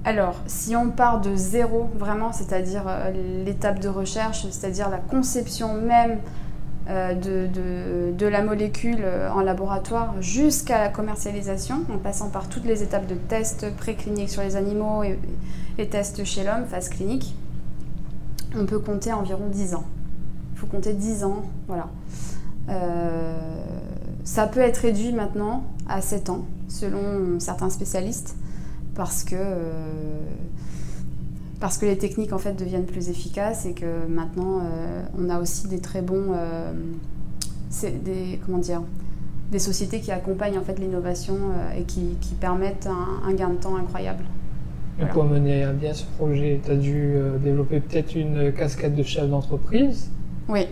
Alors, 0.05 0.35
si 0.45 0.75
on 0.75 0.91
part 0.91 1.19
de 1.19 1.35
zéro, 1.35 1.89
vraiment, 1.95 2.31
c'est-à-dire 2.31 2.83
euh, 2.87 3.43
l'étape 3.43 3.79
de 3.79 3.89
recherche, 3.89 4.43
c'est-à-dire 4.51 4.87
la 4.89 4.99
conception 4.99 5.73
même 5.73 6.19
euh, 6.87 7.15
de, 7.15 8.27
la 8.27 8.43
molécule 8.43 8.99
euh, 9.01 9.31
en 9.31 9.41
laboratoire 9.41 10.13
jusqu'à 10.21 10.77
la 10.77 10.89
commercialisation, 10.89 11.85
en 11.91 11.97
passant 11.97 12.29
par 12.29 12.49
toutes 12.49 12.65
les 12.65 12.83
étapes 12.83 13.07
de 13.07 13.15
tests 13.15 13.75
précliniques 13.77 14.29
sur 14.29 14.43
les 14.43 14.55
animaux 14.55 15.01
et, 15.03 15.87
tests 15.87 16.23
chez 16.23 16.43
l'homme, 16.43 16.65
phase 16.69 16.89
clinique, 16.89 17.35
on 18.55 18.67
peut 18.67 18.79
compter 18.79 19.11
environ 19.11 19.47
10 19.47 19.73
ans. 19.73 19.85
Il 20.53 20.59
faut 20.59 20.67
compter 20.67 20.93
10 20.93 21.23
ans, 21.23 21.43
voilà. 21.67 21.87
ça 24.23 24.47
peut 24.47 24.61
être 24.61 24.77
réduit 24.77 25.11
maintenant 25.13 25.63
à 25.89 25.99
7 25.99 26.29
ans, 26.29 26.45
selon 26.69 27.39
certains 27.39 27.71
spécialistes 27.71 28.35
parce 28.95 29.23
que, 29.23 29.35
euh, 29.37 30.19
parce 31.59 31.77
que 31.77 31.85
les 31.85 31.97
techniques 31.97 32.33
en 32.33 32.37
fait 32.37 32.53
deviennent 32.53 32.85
plus 32.85 33.09
efficaces 33.09 33.65
et 33.65 33.73
que 33.73 34.07
maintenant 34.07 34.59
euh, 34.59 35.03
on 35.17 35.29
a 35.29 35.39
aussi 35.39 35.67
des 35.67 35.79
très 35.79 36.01
bons 36.01 36.31
euh, 36.33 36.73
des, 37.81 38.39
comment 38.45 38.57
dire, 38.57 38.81
des 39.51 39.59
sociétés 39.59 39.99
qui 39.99 40.11
accompagnent 40.11 40.57
en 40.57 40.63
fait 40.63 40.79
l'innovation 40.79 41.35
et 41.77 41.83
qui, 41.83 42.17
qui, 42.21 42.33
permettent 42.33 42.87
un, 42.87 43.33
gain 43.33 43.49
de 43.49 43.57
temps 43.57 43.75
incroyable. 43.75 44.23
pour 45.11 45.25
mener 45.25 45.63
à 45.63 45.73
bien 45.73 45.93
ce 45.93 46.05
projet, 46.17 46.61
tu 46.63 46.71
as 46.71 46.75
dû 46.75 47.15
développer 47.43 47.81
peut-être 47.81 48.15
une 48.15 48.53
casquette 48.53 48.95
de 48.95 49.03
chef 49.03 49.29
d'entreprise. 49.29 50.09
Oui. 50.47 50.67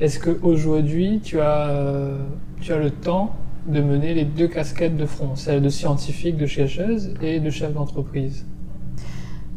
Est-ce 0.00 0.20
qu'aujourd'hui, 0.20 1.20
tu 1.24 1.40
as, 1.40 2.18
tu 2.60 2.72
as 2.72 2.78
le 2.78 2.90
temps 2.90 3.34
de 3.66 3.80
mener 3.80 4.14
les 4.14 4.24
deux 4.24 4.48
casquettes 4.48 4.96
de 4.96 5.06
front, 5.06 5.36
celle 5.36 5.62
de 5.62 5.68
scientifique, 5.68 6.36
de 6.36 6.46
chercheuse 6.46 7.14
et 7.22 7.40
de 7.40 7.50
chef 7.50 7.72
d'entreprise 7.72 8.44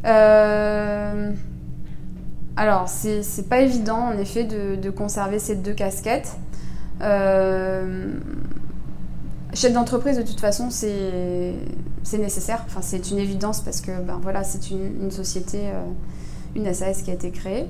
euh... 0.06 1.34
Alors, 2.56 2.88
c'est 2.88 3.48
pas 3.48 3.60
évident 3.60 4.00
en 4.00 4.18
effet 4.18 4.44
de, 4.44 4.90
conserver 4.90 5.40
ces 5.40 5.56
deux 5.56 5.74
casquettes. 5.74 6.38
Euh... 7.02 8.14
Chef 9.54 9.74
d'entreprise, 9.74 10.18
de 10.18 10.24
toute 10.24 10.40
façon, 10.40 10.70
c'est 10.70 11.54
nécessaire. 12.18 12.64
Enfin, 12.66 12.82
c'est 12.82 13.12
une 13.12 13.18
évidence 13.18 13.62
parce 13.62 13.82
que 13.82 13.92
ben, 14.02 14.20
voilà, 14.22 14.44
c'est 14.44 14.72
une, 14.72 15.12
société, 15.12 15.60
euh, 15.66 15.84
une 16.56 16.72
SAS 16.74 17.02
qui 17.02 17.12
a 17.12 17.14
été 17.14 17.32
créée. 17.32 17.66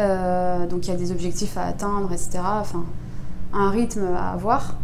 Euh, 0.00 0.66
donc, 0.66 0.86
il 0.86 0.90
y 0.90 0.94
a 0.94 0.96
des 0.96 1.12
objectifs 1.12 1.56
à 1.56 1.64
atteindre, 1.64 2.12
etc. 2.12 2.40
Enfin, 2.44 2.84
un 3.52 3.70
rythme 3.70 4.08
à 4.16 4.32
avoir. 4.32 4.76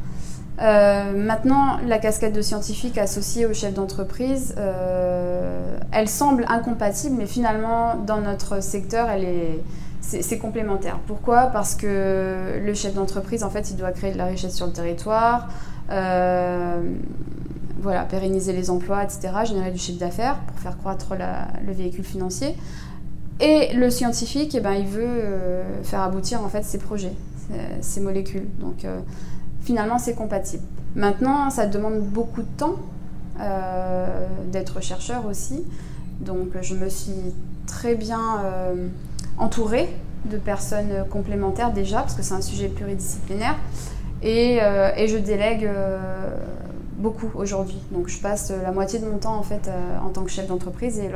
Euh, 0.61 1.13
maintenant, 1.13 1.79
la 1.87 1.99
casquette 1.99 2.33
de 2.33 2.43
scientifique 2.43 2.99
associée 2.99 3.47
au 3.47 3.55
chef 3.55 3.75
d'entreprise, 3.75 4.55
euh, 4.59 5.79
elle 5.93 6.09
semble 6.09 6.45
incompatible, 6.49 7.15
mais 7.17 7.27
finalement, 7.27 7.95
dans 7.95 8.21
notre 8.21 8.61
secteur, 8.61 9.09
elle 9.09 9.25
est, 9.25 9.61
c'est, 10.01 10.39
complémentaire. 10.39 10.99
Pourquoi? 11.07 11.47
Parce 11.47 11.75
que 11.75 12.61
le 12.61 12.75
chef 12.75 12.95
d'entreprise, 12.95 13.45
en 13.45 13.51
fait, 13.51 13.71
il 13.71 13.77
doit 13.77 13.93
créer 13.93 14.13
de 14.13 14.19
la 14.19 14.27
richesse 14.27 14.55
sur 14.55 14.67
le 14.67 14.73
territoire, 14.73 15.49
euh, 15.91 16.81
voilà, 17.81 18.03
pérenniser 18.03 18.53
les 18.53 18.71
emplois, 18.71 19.05
etc., 19.05 19.29
générer 19.45 19.71
du 19.71 19.79
chiffre 19.79 20.01
d'affaires 20.01 20.39
pour 20.39 20.59
faire 20.59 20.77
croître 20.77 21.15
le 21.65 21.73
véhicule 21.73 22.05
financier. 22.05 22.57
Et 23.39 23.73
le 23.75 23.89
scientifique, 23.91 24.57
eh 24.57 24.61
ben, 24.61 24.73
il 24.73 24.87
veut 24.87 25.23
faire 25.85 26.01
aboutir 26.01 26.43
en 26.43 26.49
fait 26.49 26.65
ses 26.65 26.79
projets, 26.79 27.13
ses 27.81 28.01
molécules. 28.01 28.49
Donc 28.59 28.85
finalement 29.69 29.99
c'est 29.99 30.15
compatible. 30.15 30.63
Maintenant, 30.97 31.51
ça 31.51 31.67
demande 31.67 32.01
beaucoup 32.01 32.41
de 32.41 32.55
temps 32.57 32.77
euh, 33.39 34.07
d'être 34.51 34.83
chercheur 34.83 35.27
aussi. 35.27 35.63
Donc 36.21 36.49
je 36.63 36.75
me 36.75 36.89
suis 36.89 37.35
très 37.67 37.95
bien 37.95 38.39
euh, 38.39 38.87
entourée 39.37 39.91
de 40.25 40.39
personnes 40.39 41.05
complémentaires 41.11 41.71
déjà, 41.71 41.99
parce 41.99 42.15
que 42.15 42.23
c'est 42.23 42.33
un 42.33 42.41
sujet 42.41 42.69
pluridisciplinaire. 42.69 43.57
Et, 44.23 44.61
euh, 44.63 44.91
et 44.97 45.07
je 45.07 45.19
délègue 45.19 45.69
beaucoup 46.97 47.31
aujourd'hui. 47.35 47.81
Donc 47.93 48.09
je 48.09 48.19
passe 48.23 48.51
la 48.63 48.73
moitié 48.73 49.01
de 49.01 49.05
mon 49.05 49.19
temps 49.19 49.37
en 49.37 49.43
fait 49.43 49.71
en 50.03 50.09
tant 50.09 50.23
que 50.23 50.31
chef 50.31 50.47
d'entreprise 50.47 50.99
et 50.99 51.11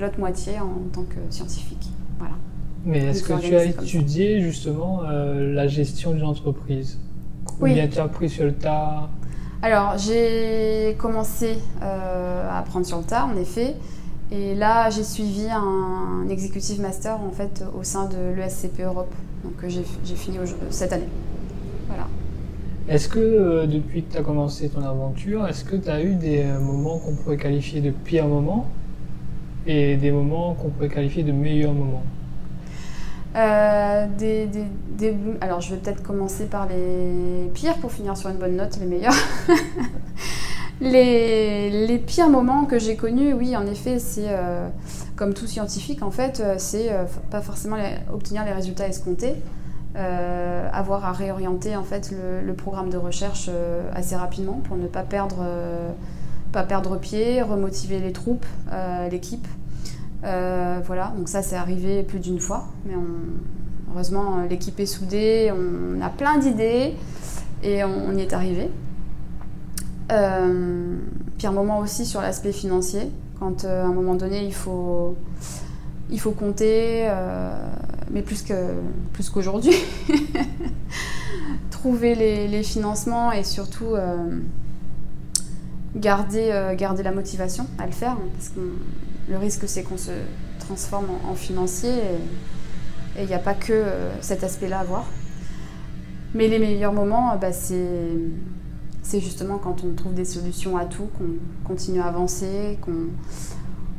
l'autre 0.00 0.18
moitié 0.18 0.58
en 0.58 0.90
tant 0.92 1.04
que 1.04 1.20
scientifique. 1.30 1.88
Voilà. 2.18 2.34
Mais 2.84 2.98
est-ce 3.04 3.22
que 3.22 3.40
tu 3.40 3.54
as 3.54 3.64
étudié 3.64 4.40
justement 4.40 5.02
la 5.02 5.68
gestion 5.68 6.14
d'une 6.14 6.24
entreprise 6.24 6.98
oui. 7.60 7.88
Tu 7.90 7.98
as 7.98 8.04
appris 8.04 8.28
sur 8.28 8.44
le 8.44 8.52
tas 8.52 9.08
Alors, 9.62 9.96
j'ai 9.98 10.94
commencé 10.98 11.58
euh, 11.82 12.50
à 12.50 12.58
apprendre 12.58 12.86
sur 12.86 12.98
le 12.98 13.04
tas, 13.04 13.24
en 13.24 13.36
effet. 13.36 13.74
Et 14.30 14.54
là, 14.54 14.90
j'ai 14.90 15.04
suivi 15.04 15.46
un, 15.48 16.28
executive 16.28 16.80
master 16.80 17.20
en 17.20 17.30
fait 17.30 17.62
au 17.78 17.84
sein 17.84 18.06
de 18.06 18.34
l'ESCP 18.36 18.80
Europe. 18.80 19.12
Donc, 19.44 19.54
j'ai 19.68 20.16
fini 20.16 20.38
cette 20.70 20.92
année. 20.92 21.08
Voilà. 21.86 22.06
Est-ce 22.88 23.08
que 23.08 23.18
euh, 23.18 23.66
depuis 23.66 24.02
que 24.02 24.12
tu 24.12 24.18
as 24.18 24.22
commencé 24.22 24.68
ton 24.68 24.82
aventure, 24.82 25.46
est-ce 25.46 25.64
que 25.64 25.76
tu 25.76 25.88
as 25.88 26.02
eu 26.02 26.14
des 26.14 26.42
euh, 26.42 26.60
moments 26.60 26.98
qu'on 26.98 27.14
pourrait 27.14 27.36
qualifier 27.36 27.80
de 27.80 27.90
pires 27.90 28.26
moments 28.26 28.66
et 29.66 29.96
des 29.96 30.10
moments 30.10 30.54
qu'on 30.54 30.70
pourrait 30.70 30.88
qualifier 30.88 31.22
de 31.22 31.32
meilleurs 31.32 31.72
moments? 31.72 32.04
Euh, 33.36 34.06
Alors, 35.40 35.60
je 35.60 35.74
vais 35.74 35.80
peut-être 35.80 36.02
commencer 36.02 36.46
par 36.46 36.66
les 36.68 37.50
pires 37.54 37.76
pour 37.76 37.92
finir 37.92 38.16
sur 38.16 38.30
une 38.30 38.38
bonne 38.38 38.56
note, 38.56 38.78
les 38.80 38.86
meilleurs. 38.86 39.14
les, 40.80 42.02
pires 42.06 42.30
moments 42.30 42.64
que 42.64 42.78
j'ai 42.78 42.96
connus, 42.96 43.34
oui, 43.34 43.56
en 43.56 43.66
effet, 43.66 43.98
c'est 43.98 44.28
euh, 44.28 44.68
comme 45.16 45.34
tout 45.34 45.46
scientifique, 45.46 46.02
en 46.02 46.10
fait, 46.10 46.40
euh, 46.40 46.54
c'est 46.58 46.90
pas 47.30 47.42
forcément 47.42 47.76
obtenir 48.12 48.44
les 48.44 48.52
résultats 48.52 48.88
escomptés. 48.88 49.34
avoir 50.72 51.04
à 51.04 51.12
réorienter 51.12 51.74
en 51.74 51.84
fait 51.84 52.12
le, 52.44 52.54
programme 52.54 52.90
de 52.90 52.98
recherche 52.98 53.50
assez 53.94 54.16
rapidement 54.16 54.60
pour 54.64 54.76
ne 54.76 54.86
pas 54.86 55.02
perdre, 55.02 55.44
pas 56.52 56.62
perdre 56.62 56.98
pied, 56.98 57.42
remotiver 57.42 57.98
les 57.98 58.12
troupes, 58.12 58.46
l'équipe. 59.10 59.46
Voilà, 60.22 61.12
donc 61.16 61.28
ça 61.28 61.42
c'est 61.42 61.56
arrivé 61.56 62.02
plus 62.02 62.18
d'une 62.18 62.40
fois, 62.40 62.66
mais 62.84 62.94
heureusement 63.90 64.42
l'équipe 64.48 64.78
est 64.80 64.86
soudée, 64.86 65.52
on 65.52 66.00
a 66.00 66.08
plein 66.08 66.38
d'idées 66.38 66.94
et 67.62 67.84
on, 67.84 68.12
y 68.16 68.22
est 68.22 68.32
arrivé. 68.32 68.70
puis 70.08 71.46
un 71.46 71.52
moment 71.52 71.78
aussi 71.78 72.04
sur 72.04 72.20
l'aspect 72.20 72.52
financier, 72.52 73.10
quand 73.38 73.64
à 73.64 73.84
un 73.84 73.92
moment 73.92 74.14
donné 74.14 74.44
il 74.44 74.54
faut 74.54 75.16
il 76.10 76.20
faut 76.20 76.32
compter, 76.32 77.06
euh, 77.08 77.50
mais 78.10 78.22
plus 78.22 78.44
plus 79.12 79.30
qu'aujourd'hui, 79.30 79.74
trouver 81.70 82.14
les, 82.14 82.62
financements 82.62 83.32
et 83.32 83.44
surtout 83.44 83.94
euh, 83.94 84.38
garder, 85.96 86.50
euh, 86.52 86.74
garder 86.74 87.02
la 87.02 87.12
motivation 87.12 87.66
à 87.78 87.86
le 87.86 87.92
faire, 87.92 88.12
hein, 88.12 88.28
que 88.54 88.60
le 89.28 89.38
risque 89.38 89.64
c'est 89.66 89.82
qu'on 89.82 89.96
se 89.96 90.12
transforme 90.60 91.06
en, 91.28 91.34
financier 91.34 91.90
et 93.16 93.22
il 93.22 93.26
n'y 93.26 93.34
a 93.34 93.38
pas 93.38 93.54
que 93.54 93.84
cet 94.20 94.44
aspect-là 94.44 94.80
à 94.80 94.84
voir. 94.84 95.06
Mais 96.34 96.48
les 96.48 96.58
meilleurs 96.58 96.92
moments, 96.92 97.36
bah, 97.40 97.52
c'est 97.52 99.20
justement 99.20 99.58
quand 99.58 99.84
on 99.84 99.94
trouve 99.94 100.12
des 100.12 100.24
solutions 100.24 100.76
à 100.76 100.84
tout, 100.84 101.08
qu'on 101.18 101.64
continue 101.64 102.00
à 102.00 102.06
avancer, 102.06 102.78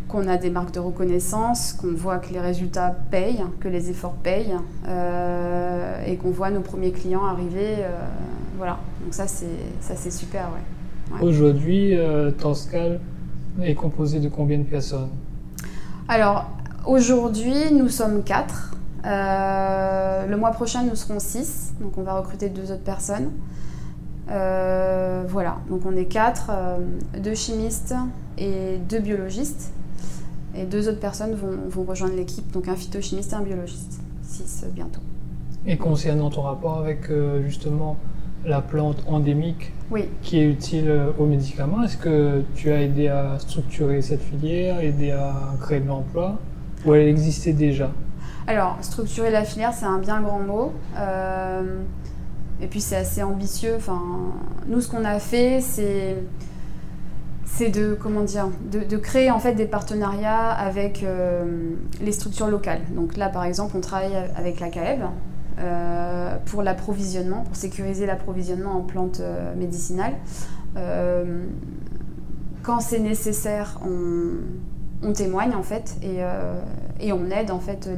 qu'on 0.08 0.28
a 0.28 0.38
des 0.38 0.50
marques 0.50 0.74
de 0.74 0.80
reconnaissance, 0.80 1.74
qu'on 1.74 1.94
voit 1.94 2.18
que 2.18 2.32
les 2.32 2.40
résultats 2.40 2.96
payent, 3.10 3.44
que 3.60 3.68
les 3.68 3.90
efforts 3.90 4.16
payent, 4.16 4.56
euh, 4.88 6.06
et 6.06 6.18
qu'on 6.18 6.32
voit 6.32 6.52
nos 6.52 6.62
premiers 6.62 6.92
clients 6.92 7.26
arriver. 7.26 7.78
Euh, 7.80 8.06
voilà, 8.58 8.80
donc 9.04 9.14
ça 9.14 9.26
c'est 9.28 10.12
super. 10.12 10.50
Aujourd'hui, 11.22 11.96
euh, 11.96 12.32
est 13.62 13.76
composé 13.76 14.20
de 14.20 14.30
combien 14.30 14.58
de 14.58 14.64
personnes? 14.64 15.10
Alors, 16.08 16.46
aujourd'hui, 16.86 17.72
nous 17.72 17.90
sommes 17.90 18.24
quatre. 18.24 18.76
le 19.04 20.36
mois 20.36 20.52
prochain, 20.52 20.84
nous 20.84 20.96
serons 20.96 21.20
six, 21.20 21.74
donc 21.82 21.98
on 21.98 22.04
va 22.04 22.18
recruter 22.20 22.50
deux 22.50 22.72
autres 22.72 22.84
personnes. 22.84 23.32
voilà, 24.28 25.58
donc 25.70 25.82
on 25.86 25.96
est 25.96 26.06
quatre, 26.06 26.52
deux 27.22 27.36
chimistes 27.36 27.96
et 28.38 28.78
deux 28.90 29.00
biologistes. 29.00 29.72
Et 30.58 30.66
deux 30.66 30.90
autres 30.90 31.00
personnes 31.00 31.36
vont, 31.36 31.84
rejoindre 31.84 32.16
l'équipe, 32.16 32.52
donc 32.52 32.68
un 32.68 32.76
phytochimiste 32.76 33.32
et 33.32 33.36
un 33.36 33.42
biologiste, 33.42 34.00
six 34.24 34.64
euh, 34.64 34.70
bientôt. 34.74 35.02
Et 35.68 35.78
concernant 35.78 36.32
ton 36.32 36.42
rapport 36.42 36.80
avec 36.80 37.12
euh, 37.12 37.44
justement 37.44 37.98
la 38.48 38.62
plante 38.62 39.04
endémique 39.08 39.74
qui 40.22 40.40
est 40.40 40.50
utile 40.50 40.90
euh, 40.90 41.12
aux 41.20 41.26
médicaments, 41.26 41.84
est-ce 41.84 41.98
que 41.98 42.44
tu 42.56 42.72
as 42.72 42.82
aidé 42.82 43.08
à 43.08 43.38
structurer 43.40 44.02
cette 44.02 44.22
filière, 44.22 44.80
aidé 44.80 45.12
à 45.12 45.34
créer 45.62 45.80
de 45.80 45.88
l'emploi, 45.88 46.40
ou 46.86 46.96
elle 46.96 47.08
existait 47.08 47.54
déjà? 47.54 47.92
Alors, 48.48 48.78
structurer 48.82 49.30
la 49.30 49.44
filière, 49.44 49.74
c'est 49.74 49.86
un 49.86 50.00
bien 50.00 50.22
grand 50.22 50.40
mot. 50.40 50.74
et 52.62 52.68
puis 52.68 52.82
c'est 52.82 52.96
assez 52.96 53.22
ambitieux. 53.22 53.76
Enfin, 53.76 54.02
nous, 54.68 54.82
ce 54.82 54.90
qu'on 54.90 55.06
a 55.06 55.20
fait, 55.20 55.60
c'est 55.62 56.16
c'est 57.58 57.70
de 57.70 57.98
comment 58.00 58.22
dire 58.22 58.50
de, 58.72 58.98
créer 58.98 59.32
en 59.32 59.40
fait 59.40 59.54
des 59.54 59.66
partenariats 59.66 60.52
avec 60.52 61.04
euh, 61.04 61.74
les 62.02 62.12
structures 62.12 62.48
locales. 62.48 62.82
Donc 62.92 63.18
là 63.18 63.30
par 63.30 63.46
exemple 63.46 63.76
on 63.76 63.82
travaille 63.82 64.16
avec 64.36 64.60
la 64.60 64.70
CAEB 64.70 65.02
euh, 65.02 65.06
pour 66.46 66.64
l'approvisionnement, 66.64 67.42
pour 67.44 67.56
sécuriser 67.56 68.06
l'approvisionnement 68.06 68.78
en 68.78 68.82
plantes 68.82 69.20
euh, 69.22 69.56
médicinales. 69.56 70.14
quand 72.64 72.80
c'est 72.80 73.00
nécessaire, 73.00 73.80
on, 73.84 75.14
témoigne 75.14 75.56
en 75.56 75.64
fait 75.64 75.96
et, 76.02 77.12
on 77.14 77.32
aide 77.32 77.52
en 77.52 77.60
fait 77.60 77.90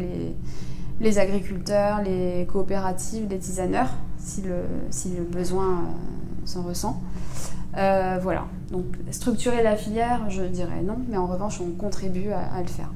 les, 1.01 1.19
agriculteurs, 1.19 2.01
les 2.01 2.45
coopératives, 2.45 3.27
les 3.29 3.39
tisaneurs 3.39 3.89
si 4.17 4.43
le 4.43 5.23
besoin 5.23 5.85
s'en 6.45 6.61
ressent. 6.61 7.01
voilà. 7.73 8.45
Donc 8.71 8.85
structurer 9.11 9.63
la 9.63 9.75
filière, 9.75 10.29
je 10.29 10.43
dirais 10.43 10.81
non, 10.83 10.97
mais 11.09 11.17
en 11.17 11.25
revanche, 11.25 11.59
on 11.61 11.71
contribue 11.71 12.31
à, 12.31 12.61
le 12.61 12.67
faire. 12.67 12.91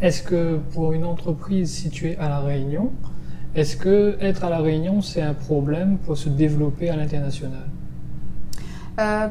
Est-ce 0.00 0.22
que 0.22 0.58
pour 0.72 0.92
une 0.92 1.04
entreprise 1.04 1.72
située 1.72 2.16
à 2.18 2.28
La 2.28 2.38
Réunion, 2.38 2.92
est-ce 3.56 3.76
que 3.76 4.16
être 4.20 4.44
à 4.44 4.50
La 4.50 4.58
Réunion, 4.58 5.02
c'est 5.02 5.22
un 5.22 5.34
problème 5.34 5.98
pour 5.98 6.16
se 6.16 6.28
développer 6.28 6.88
à 6.88 6.96
l'international? 6.96 7.66
Euh, 9.00 9.28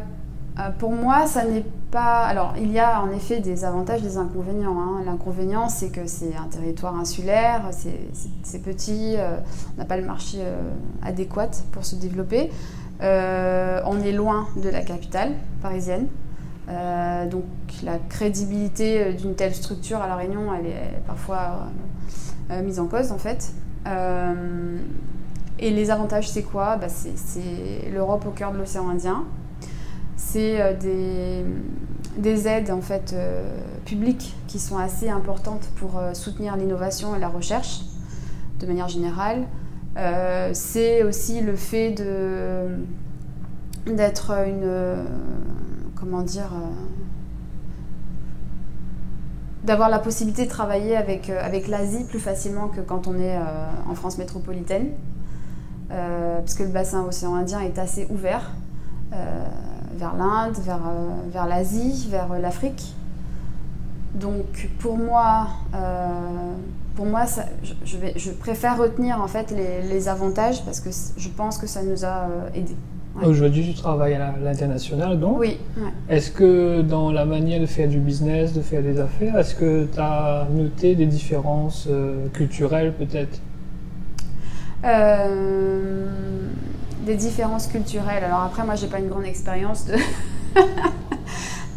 euh, 0.60 0.70
Pour 0.78 0.92
moi, 0.92 1.26
ça 1.26 1.46
n'est 1.46 1.64
pas... 1.90 2.26
Alors, 2.26 2.56
il 2.58 2.70
y 2.70 2.80
a 2.80 3.02
en 3.02 3.12
effet 3.12 3.40
des 3.40 3.64
avantages, 3.64 4.02
des 4.02 4.18
inconvénients. 4.18 4.78
Hein. 4.78 5.04
L'inconvénient, 5.06 5.70
c'est 5.70 5.90
que 5.90 6.06
c'est 6.06 6.36
un 6.36 6.50
territoire 6.50 6.98
insulaire, 6.98 7.70
c'est 7.72 8.62
petit, 8.62 9.16
euh, 9.18 9.38
on 9.76 9.80
n'a 9.80 9.86
pas 9.86 9.96
le 9.96 10.06
marché 10.06 10.40
adéquat 11.02 11.52
pour 11.72 11.86
se 11.86 11.96
développer. 11.96 12.50
On 13.00 14.02
est 14.02 14.12
loin 14.12 14.48
de 14.62 14.68
la 14.68 14.82
capitale 14.82 15.32
parisienne. 15.62 16.08
Euh, 16.70 17.26
donc 17.28 17.46
la 17.84 17.98
crédibilité 17.98 19.14
d'une 19.14 19.36
telle 19.36 19.56
structure 19.56 20.02
à 20.02 20.08
La 20.08 20.16
Réunion, 20.16 20.54
elle 20.54 20.68
est 20.68 21.02
parfois 21.06 21.68
euh, 22.52 22.62
mise 22.62 22.80
en 22.80 22.88
cause 22.88 23.12
en 23.12 23.18
fait. 23.18 23.54
et 25.60 25.72
les 25.72 25.92
avantages, 25.92 26.30
c'est 26.30 26.44
quoi? 26.44 26.78
Bah, 26.78 26.88
C'est 26.90 27.90
l'Europe 27.94 28.26
au 28.28 28.32
cœur 28.32 28.52
de 28.52 28.58
l'océan 28.58 28.90
Indien. 28.90 29.24
C'est 30.18 30.76
des, 30.80 31.46
des, 32.18 32.48
aides 32.48 32.72
en 32.72 32.82
fait 32.82 33.16
publiques 33.86 34.36
qui 34.48 34.60
sont 34.60 34.78
assez 34.78 35.10
importantes 35.10 35.70
pour 35.78 36.02
soutenir 36.14 36.58
l'innovation 36.58 37.16
et 37.16 37.20
la 37.20 37.30
recherche 37.30 37.82
de 38.60 38.66
manière 38.66 38.88
générale. 38.88 39.46
Euh, 39.98 40.52
c'est 40.54 41.04
aussi 41.04 41.42
le 41.42 41.56
fait 41.56 41.92
d'être 41.92 42.72
une 44.32 45.06
comment 46.00 46.22
dire 46.22 46.50
euh, 46.54 46.68
d'avoir 49.64 49.90
la 49.90 50.00
possibilité 50.00 50.46
de 50.46 50.50
travailler 50.50 50.96
avec, 50.96 51.30
euh, 51.30 51.40
avec 51.44 51.68
l'Asie 51.68 52.06
plus 52.06 52.20
facilement 52.20 52.68
que 52.68 52.82
quand 52.82 53.08
on 53.08 53.20
est 53.20 53.38
en 53.90 53.96
France 53.96 54.18
métropolitaine 54.18 54.92
parce 55.90 56.54
que 56.54 56.64
le 56.64 56.70
bassin 56.70 57.04
océan 57.04 57.36
Indien 57.36 57.62
est 57.62 57.80
assez 57.80 58.08
ouvert 58.10 58.52
vers 59.12 60.16
l'Inde, 60.16 60.56
vers, 61.32 61.48
l'Asie, 61.48 62.08
vers 62.12 62.38
l'Afrique. 62.40 62.94
Donc 64.14 64.70
pour 64.80 64.98
moi, 64.98 65.48
je, 67.84 68.32
préfère 68.32 68.78
retenir 68.78 69.22
en 69.22 69.28
fait 69.28 69.52
les, 69.52 70.08
avantages 70.08 70.64
parce 70.66 70.80
que 70.80 70.90
je 71.18 71.30
pense 71.30 71.58
que 71.58 71.68
ça 71.68 71.84
nous 71.84 72.06
a 72.06 72.30
euh, 72.30 72.50
Aujourd'hui, 73.24 73.74
tu 73.74 73.74
travailles 73.74 74.14
à 74.14 74.36
l'international, 74.44 75.20
donc 75.20 75.40
Oui. 75.40 75.58
Est-ce 76.10 76.32
que 76.32 76.82
dans 76.82 77.12
la 77.12 77.26
manière 77.26 77.60
de 77.60 77.66
faire 77.66 77.88
du 77.88 78.00
business, 78.00 78.54
de 78.54 78.62
faire 78.62 78.84
des 78.84 79.00
affaires, 79.00 79.38
est-ce 79.38 79.56
que 79.56 79.86
tu 79.86 80.00
as 80.00 80.48
noté 80.52 80.96
des 80.96 81.06
différences 81.08 81.88
euh, 81.90 82.28
culturelles 82.34 82.94
peut-être? 82.94 83.40
Euh, 84.86 86.06
Des 87.06 87.16
différences 87.16 87.68
culturelles. 87.68 88.24
Alors 88.24 88.42
après, 88.42 88.64
moi, 88.64 88.76
j'ai 88.76 88.88
pas 88.88 89.00
une 89.00 89.10
grande 89.10 89.26
expérience 89.26 89.86
de. 89.86 89.94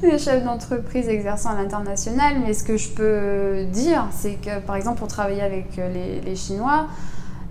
des 0.03 0.19
chefs 0.19 0.45
d'entreprise 0.45 1.09
exerçant 1.09 1.51
à 1.51 1.55
l'international, 1.63 2.37
mais 2.45 2.55
ce 2.55 2.65
que 2.65 2.77
je 2.77 2.89
peux 2.91 3.65
dire, 3.71 4.07
c'est 4.11 4.35
que 4.35 4.61
par 4.61 4.77
exemple 4.77 4.99
pour 4.99 5.09
travailler 5.09 5.43
avec 5.43 5.79
euh, 5.79 6.21
les, 6.25 6.37
Chinois, 6.37 6.87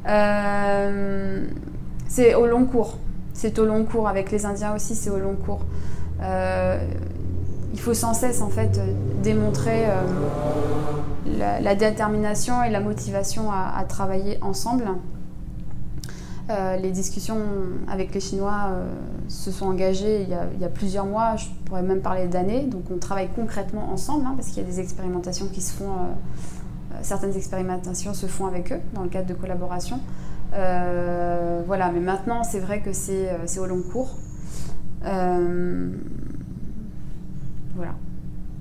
euh, 0.08 1.46
c'est 2.08 2.34
au 2.36 2.48
long 2.48 2.66
cours. 2.66 2.98
C'est 3.40 3.58
au 3.60 3.66
long 3.66 3.86
cours. 3.86 4.08
Avec 4.08 4.32
les 4.32 4.46
Indiens 4.46 4.76
aussi, 4.76 4.96
c'est 4.96 5.10
au 5.10 5.18
long 5.18 5.36
cours. 5.36 5.62
Euh, 6.22 6.78
il 7.74 7.80
faut 7.80 7.94
sans 7.94 8.14
cesse 8.14 8.42
en 8.42 8.50
fait 8.50 8.80
démontrer 9.24 9.86
la, 11.38 11.76
détermination 11.76 12.64
et 12.64 12.70
la 12.70 12.80
motivation 12.82 13.52
à 13.52 13.84
travailler 13.88 14.38
ensemble. 14.42 14.86
Euh, 16.50 16.78
les 16.78 16.90
discussions 16.90 17.38
avec 17.88 18.12
les 18.16 18.20
Chinois 18.20 18.70
euh, 18.70 18.88
se 19.28 19.52
sont 19.52 19.68
engagées 19.68 20.24
il 20.24 20.30
y, 20.30 20.66
a, 20.66 20.70
plusieurs 20.70 21.06
mois, 21.06 21.36
je 21.36 21.46
pourrais 21.66 21.84
même 21.84 22.02
parler 22.02 22.28
d'années. 22.28 22.64
Donc 22.64 22.86
on 22.92 22.98
travaille 22.98 23.30
concrètement 23.36 23.92
ensemble 23.92 24.26
hein, 24.26 24.34
parce 24.36 24.48
qu'il 24.48 24.64
y 24.64 24.66
a 24.66 24.70
des 24.70 24.80
expérimentations 24.80 25.46
qui 25.48 25.62
se 25.62 25.74
font, 25.74 25.92
euh, 25.92 26.96
certaines 27.04 27.36
expérimentations 27.36 28.16
se 28.16 28.26
font 28.26 28.48
avec 28.48 28.72
eux 28.72 28.80
dans 28.94 29.04
le 29.04 29.10
cadre 29.10 29.28
de 29.28 29.36
collaboration. 29.36 30.00
Voilà, 30.52 31.92
mais 31.94 32.00
maintenant 32.00 32.44
c'est 32.44 32.60
vrai 32.60 32.82
que 32.82 32.94
c'est 32.94 33.60
au 33.60 33.66
long 33.66 33.82
cours. 33.82 34.18
voilà. 35.02 35.16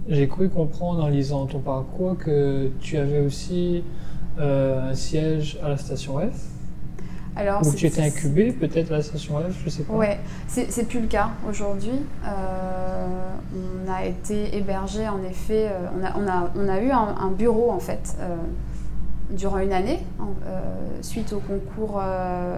J'ai 0.08 0.26
cru 0.26 0.48
comprendre 0.48 1.04
en 1.04 1.08
lisant 1.08 1.46
ton 1.46 1.60
parcours 1.60 2.16
que 2.16 2.70
tu 2.80 2.96
avais 2.96 3.20
aussi 3.20 3.84
un 4.38 4.94
siège 4.94 5.58
à 5.62 5.68
la 5.68 5.76
station 5.76 6.18
F 6.18 6.58
alors, 7.38 7.64
Ou 7.64 7.72
tu 7.72 7.86
étais 7.86 8.02
incubé 8.02 8.50
peut-être 8.50 8.90
à 8.90 8.96
la 8.96 9.02
station 9.02 9.38
F, 9.38 9.62
je 9.64 9.70
sais 9.70 9.84
pas. 9.84 9.92
Ouais, 9.92 10.18
c'est 10.48 10.88
plus 10.88 11.00
le 11.00 11.06
cas 11.06 11.30
aujourd'hui. 11.48 12.00
on 12.24 13.92
a 13.92 14.04
été 14.04 14.56
hébergé 14.56 15.08
en 15.08 15.22
effet, 15.22 15.70
on, 15.96 16.04
a, 16.04 16.12
on, 16.18 16.28
a, 16.28 16.50
on, 16.56 16.68
a, 16.68 16.80
eu 16.80 16.90
un, 16.90 17.30
bureau 17.30 17.70
en 17.70 17.78
fait 17.78 18.16
durant 19.30 19.58
une 19.58 19.72
année, 19.72 20.00
suite 21.02 21.32
au 21.32 21.40
concours 21.40 22.02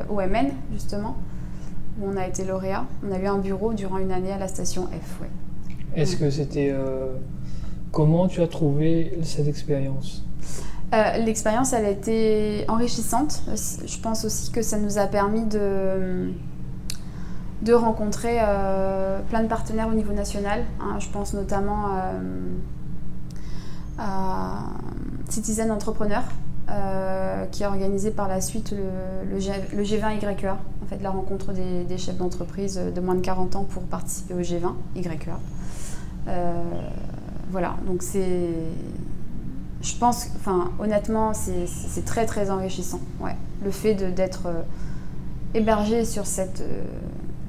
OMN 0.08 0.50
justement 0.72 1.16
où 2.00 2.08
on 2.08 2.16
a 2.16 2.26
été 2.26 2.44
lauréat. 2.44 2.86
On 3.06 3.12
a 3.12 3.18
eu 3.18 3.26
un 3.26 3.38
bureau 3.38 3.72
durant 3.72 3.98
une 3.98 4.12
année 4.12 4.32
à 4.32 4.38
la 4.38 4.48
station 4.48 4.86
F. 4.86 5.20
Ouais. 5.20 5.30
Est-ce 5.94 6.16
que 6.16 6.30
c'était. 6.30 6.70
Euh, 6.72 7.14
comment 7.92 8.28
tu 8.28 8.40
as 8.42 8.48
trouvé 8.48 9.18
cette 9.22 9.48
expérience? 9.48 10.24
Euh, 10.94 11.18
L'expérience, 11.18 11.72
elle 11.72 11.84
a 11.84 11.90
été 11.90 12.64
enrichissante. 12.68 13.42
Je 13.48 14.00
pense 14.00 14.24
aussi 14.24 14.50
que 14.50 14.62
ça 14.62 14.78
nous 14.78 14.98
a 14.98 15.06
permis 15.06 15.44
de, 15.44 16.32
de 17.62 17.72
rencontrer 17.72 18.38
euh, 18.40 19.20
plein 19.28 19.42
de 19.42 19.48
partenaires 19.48 19.88
au 19.88 19.94
niveau 19.94 20.12
national. 20.12 20.64
Hein. 20.80 20.98
Je 20.98 21.08
pense 21.08 21.34
notamment 21.34 21.88
à 23.98 24.70
Citizen 25.28 25.70
Entrepreneur, 25.70 26.22
euh, 26.70 27.46
qui 27.46 27.64
a 27.64 27.68
organisé 27.68 28.12
par 28.12 28.28
la 28.28 28.40
suite 28.40 28.70
le, 28.70 29.28
le, 29.28 29.40
G, 29.40 29.96
20 29.96 30.12
YEA, 30.12 30.56
en 30.82 30.86
fait 30.86 31.02
la 31.02 31.10
rencontre 31.10 31.52
des, 31.52 31.98
chefs 31.98 32.16
d'entreprise 32.16 32.80
de 32.94 33.00
moins 33.00 33.16
de 33.16 33.20
40 33.20 33.56
ans 33.56 33.64
pour 33.64 33.82
participer 33.82 34.34
au 34.34 34.40
G20 34.40 34.74
YEA. 34.94 35.10
Euh, 36.28 36.62
voilà, 37.50 37.74
donc 37.88 38.04
c'est, 38.04 38.50
je 39.82 39.96
pense, 39.96 40.28
enfin 40.36 40.70
honnêtement, 40.78 41.32
c'est 41.34 42.04
très 42.04 42.24
très 42.24 42.50
enrichissant. 42.50 43.00
Ouais. 43.18 43.34
Le 43.64 43.72
fait 43.72 43.94
d'être 43.94 44.46
euh, 44.46 44.62
hébergé 45.54 46.04
sur 46.04 46.24
cette, 46.24 46.62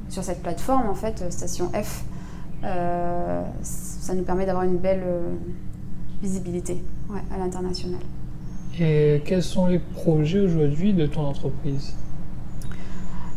sur 0.10 0.23
cette 0.23 0.41
plateforme, 0.41 0.89
en 0.89 0.95
fait, 0.95 1.31
Station 1.31 1.69
F, 1.79 2.05
ça 2.63 4.15
nous 4.15 4.23
permet 4.23 4.47
d'avoir 4.47 4.63
une 4.63 4.77
belle 4.77 5.03
visibilité 6.23 6.84
à 7.31 7.38
l'international. 7.38 7.99
Et 8.79 9.21
quels 9.25 9.43
sont 9.43 9.67
les 9.67 9.79
projets 9.79 10.39
aujourd'hui 10.39 10.93
de 10.93 11.05
ton 11.05 11.21
entreprise 11.21 11.95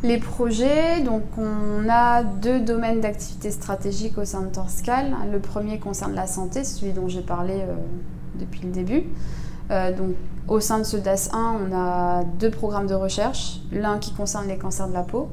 les 0.05 0.18
projets, 0.18 1.01
donc 1.01 1.23
on 1.38 1.88
a 1.88 2.25
deux 2.25 2.61
domaines 2.61 3.01
d'activité 3.01 3.51
stratégique 3.51 4.18
au 4.18 4.27
sein 4.27 4.42
de 4.42 4.49
Torscal. 4.49 5.14
Le 5.33 5.38
premier 5.38 5.79
concerne 5.79 6.14
la 6.14 6.27
santé, 6.27 6.62
celui 6.62 6.92
dont 6.92 7.09
j'ai 7.09 7.23
parlé 7.23 7.55
euh, 7.55 7.75
depuis 8.38 8.61
le 8.64 8.70
début. 8.70 9.05
Euh, 9.70 9.97
donc, 9.97 10.11
au 10.47 10.61
sein 10.61 10.79
de 10.79 10.85
ce 10.85 10.99
DAS 10.99 11.31
1, 11.33 11.57
on 11.59 11.75
a 11.75 12.23
deux 12.38 12.51
programmes 12.51 12.87
de 12.87 12.92
recherche. 12.94 13.61
L'un 13.73 13.99
qui 13.99 14.12
concerne 14.12 14.47
les 14.47 14.59
cancers 14.59 14.88
de 14.88 14.92
la 14.92 15.05
peau, 15.05 15.31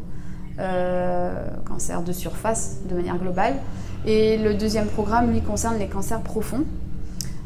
euh, 0.58 1.34
cancers 1.66 2.02
de 2.02 2.14
surface 2.14 2.78
de 2.90 2.96
manière 2.96 3.18
globale. 3.18 3.56
Et 4.06 4.38
le 4.38 4.54
deuxième 4.54 4.88
programme, 4.88 5.32
lui, 5.32 5.42
concerne 5.42 5.80
les 5.80 5.88
cancers 5.88 6.22
profonds. 6.22 6.64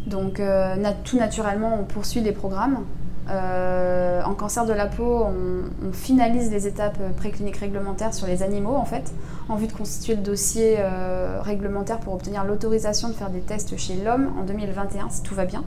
Donc 0.08 0.40
euh, 0.40 0.76
tout 1.04 1.18
naturellement, 1.18 1.78
on 1.80 1.84
poursuit 1.84 2.22
les 2.22 2.32
programmes. 2.32 2.80
Euh, 3.28 4.22
en 4.22 4.36
cancer 4.36 4.66
de 4.66 4.74
la 4.74 4.86
peau, 4.86 5.26
on, 5.26 5.92
finalise 5.94 6.52
les 6.52 6.68
étapes 6.68 7.00
précliniques 7.18 7.58
réglementaires 7.58 8.14
sur 8.14 8.28
les 8.28 8.44
animaux, 8.44 8.76
en 8.76 8.86
fait, 8.86 9.14
en 9.50 9.56
vue 9.56 9.66
de 9.66 9.72
constituer 9.72 10.16
le 10.16 10.22
dossier 10.22 10.76
euh, 10.78 11.40
réglementaire 11.42 12.00
pour 12.00 12.14
obtenir 12.14 12.44
l'autorisation 12.44 13.08
de 13.08 13.14
faire 13.14 13.30
des 13.30 13.40
tests 13.40 13.78
chez 13.78 13.96
l'homme 13.96 14.32
en 14.40 14.44
2021, 14.44 15.10
si 15.10 15.24
tout 15.24 15.34
va 15.34 15.46
bien. 15.46 15.64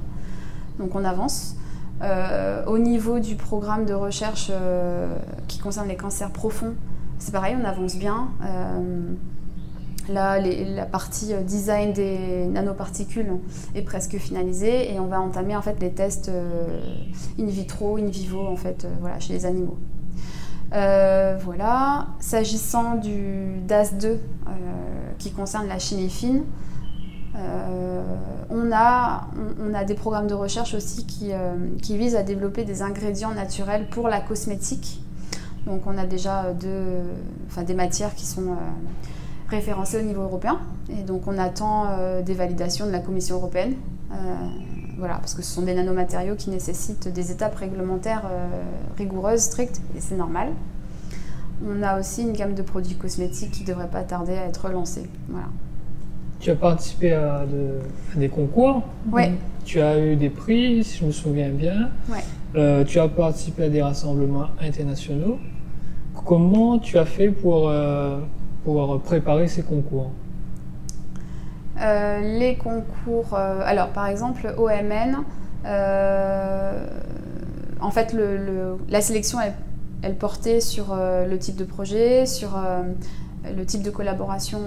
Donc 0.78 0.94
on 0.94 1.04
avance. 1.04 1.56
au 2.68 2.78
niveau 2.78 3.18
du 3.18 3.34
programme 3.34 3.84
de 3.84 3.94
recherche 3.94 4.52
qui 5.48 5.58
concerne 5.58 5.88
les 5.88 5.96
cancers 5.96 6.30
profonds, 6.30 6.74
c'est 7.18 7.32
pareil, 7.32 7.56
on 7.60 7.64
avance 7.64 7.96
bien. 7.96 8.28
Là, 10.08 10.38
la 10.40 10.86
partie 10.86 11.34
euh, 11.34 11.42
design 11.42 11.92
des 11.92 12.46
nanoparticules 12.46 13.30
est 13.74 13.82
presque 13.82 14.16
finalisée 14.16 14.92
et 14.92 14.98
on 15.00 15.06
va 15.06 15.20
entamer 15.20 15.54
en 15.54 15.60
fait 15.60 15.78
les 15.80 15.90
tests 15.90 16.30
euh, 16.30 16.80
in 17.38 17.44
vitro, 17.44 17.98
in 17.98 18.06
vivo 18.06 18.46
en 18.46 18.56
fait, 18.56 18.84
euh, 18.84 18.88
voilà, 19.00 19.20
chez 19.20 19.34
les 19.34 19.44
animaux. 19.44 19.76
voilà. 20.70 22.06
S'agissant 22.20 22.94
du 22.94 23.60
DAS2 23.68 24.16
qui 25.18 25.30
concerne 25.32 25.68
la 25.68 25.78
chimie 25.78 26.08
fine, 26.08 26.44
on, 28.50 28.72
a, 28.72 29.28
on, 29.60 29.74
a, 29.74 29.84
des 29.84 29.94
programmes 29.94 30.26
de 30.26 30.34
recherche 30.34 30.74
aussi 30.74 31.06
qui, 31.06 31.30
qui, 31.82 31.96
visent 31.96 32.16
à 32.16 32.22
développer 32.22 32.64
des 32.64 32.82
ingrédients 32.82 33.32
naturels 33.32 33.88
pour 33.88 34.08
la 34.08 34.20
cosmétique. 34.20 35.00
Donc 35.66 35.82
on 35.86 35.96
a 35.98 36.06
déjà 36.06 36.52
deux, 36.52 37.02
enfin, 37.46 37.62
des 37.62 37.74
matières 37.74 38.14
qui 38.14 38.26
sont 38.26 38.56
référencé 39.48 39.98
au 39.98 40.02
niveau 40.02 40.22
européen. 40.22 40.58
Et 40.90 41.02
donc 41.02 41.22
on 41.26 41.38
attend 41.38 41.86
euh, 41.86 42.22
des 42.22 42.34
validations 42.34 42.86
de 42.86 42.92
la 42.92 43.00
Commission 43.00 43.36
européenne. 43.36 43.74
Euh, 44.12 44.14
voilà, 44.98 45.14
parce 45.14 45.34
que 45.34 45.42
ce 45.42 45.52
sont 45.52 45.62
des 45.62 45.74
nanomatériaux 45.74 46.34
qui 46.34 46.50
nécessitent 46.50 47.08
des 47.08 47.30
étapes 47.30 47.54
réglementaires 47.54 48.24
euh, 48.30 48.48
rigoureuses, 48.96 49.40
strictes, 49.40 49.80
et 49.96 50.00
c'est 50.00 50.16
normal. 50.16 50.48
On 51.66 51.82
a 51.82 51.98
aussi 51.98 52.22
une 52.22 52.32
gamme 52.32 52.54
de 52.54 52.62
produits 52.62 52.96
cosmétiques 52.96 53.50
qui 53.50 53.62
ne 53.62 53.68
devrait 53.68 53.88
pas 53.88 54.02
tarder 54.02 54.34
à 54.34 54.46
être 54.46 54.68
lancée. 54.70 55.08
Voilà. 55.28 55.46
Tu 56.40 56.50
as 56.50 56.56
participé 56.56 57.12
à, 57.12 57.44
des 58.14 58.28
concours. 58.28 58.82
Oui. 59.10 59.24
Tu 59.64 59.80
as 59.80 59.98
eu 59.98 60.14
des 60.14 60.30
prix, 60.30 60.84
si 60.84 60.98
je 60.98 61.04
me 61.04 61.10
souviens 61.10 61.50
bien. 61.50 61.90
Ouais. 62.08 62.84
tu 62.84 63.00
as 63.00 63.08
participé 63.08 63.64
à 63.64 63.68
des 63.68 63.82
rassemblements 63.82 64.46
internationaux. 64.60 65.38
Comment 66.24 66.78
tu 66.78 66.96
as 66.96 67.04
fait 67.04 67.30
pour 67.30 67.68
pour 68.68 69.00
préparer 69.00 69.48
ces 69.48 69.62
concours 69.62 70.10
euh, 71.80 72.20
Les 72.38 72.56
concours, 72.56 73.32
euh, 73.32 73.62
alors 73.64 73.88
par 73.88 74.08
exemple 74.08 74.52
OMN, 74.58 75.24
euh, 75.64 76.86
en 77.80 77.90
fait 77.90 78.14
la 78.90 79.00
sélection 79.00 79.38
elle, 80.02 80.16
portait 80.16 80.60
sur 80.60 80.94
le 80.94 81.38
type 81.38 81.56
de 81.56 81.64
projet, 81.64 82.26
sur 82.26 82.62
le 83.56 83.64
type 83.64 83.82
de 83.82 83.90
collaboration 83.90 84.60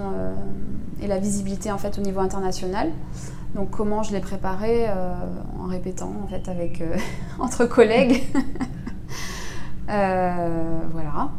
et 1.00 1.06
la 1.06 1.18
visibilité 1.20 1.70
en 1.70 1.78
fait 1.78 1.96
au 1.96 2.02
niveau 2.02 2.18
international. 2.18 2.90
Donc 3.54 3.70
comment 3.70 4.02
je 4.02 4.10
l'ai 4.10 4.20
préparé 4.20 4.88
en 5.60 5.66
répétant 5.68 6.12
en 6.24 6.26
fait 6.26 6.50
avec 6.50 6.82
entre 7.38 7.66
collègues. 7.66 8.24
voilà. 9.86 11.30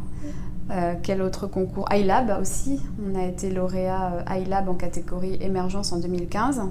Euh, 0.73 0.95
quel 1.01 1.21
autre 1.21 1.45
concours? 1.45 1.87
iLab 1.91 2.35
aussi. 2.41 2.79
On 3.07 3.15
a 3.19 3.25
été 3.25 3.51
lauréat 3.51 4.23
euh, 4.27 4.35
iLab 4.39 4.69
en 4.69 4.73
catégorie 4.73 5.37
émergence 5.39 5.91
en 5.91 5.99
2015. 5.99 6.61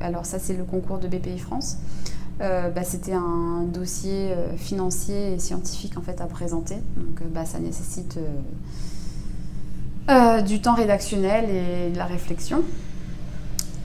Alors 0.00 0.24
ça 0.24 0.38
c'est 0.38 0.56
le 0.56 0.64
concours 0.64 0.98
de 0.98 1.06
BPI 1.06 1.38
France. 1.38 1.78
Euh, 2.40 2.70
bah, 2.70 2.84
c'était 2.84 3.12
un 3.12 3.64
dossier 3.72 4.32
financier 4.56 5.34
et 5.34 5.38
scientifique 5.38 5.98
en 5.98 6.00
fait 6.00 6.20
à 6.20 6.26
présenter. 6.26 6.76
Donc 6.96 7.22
bah, 7.32 7.44
ça 7.44 7.58
nécessite 7.58 8.18
du 10.46 10.60
temps 10.62 10.74
rédactionnel 10.74 11.50
et 11.50 11.90
de 11.90 11.98
la 11.98 12.06
réflexion. 12.06 12.62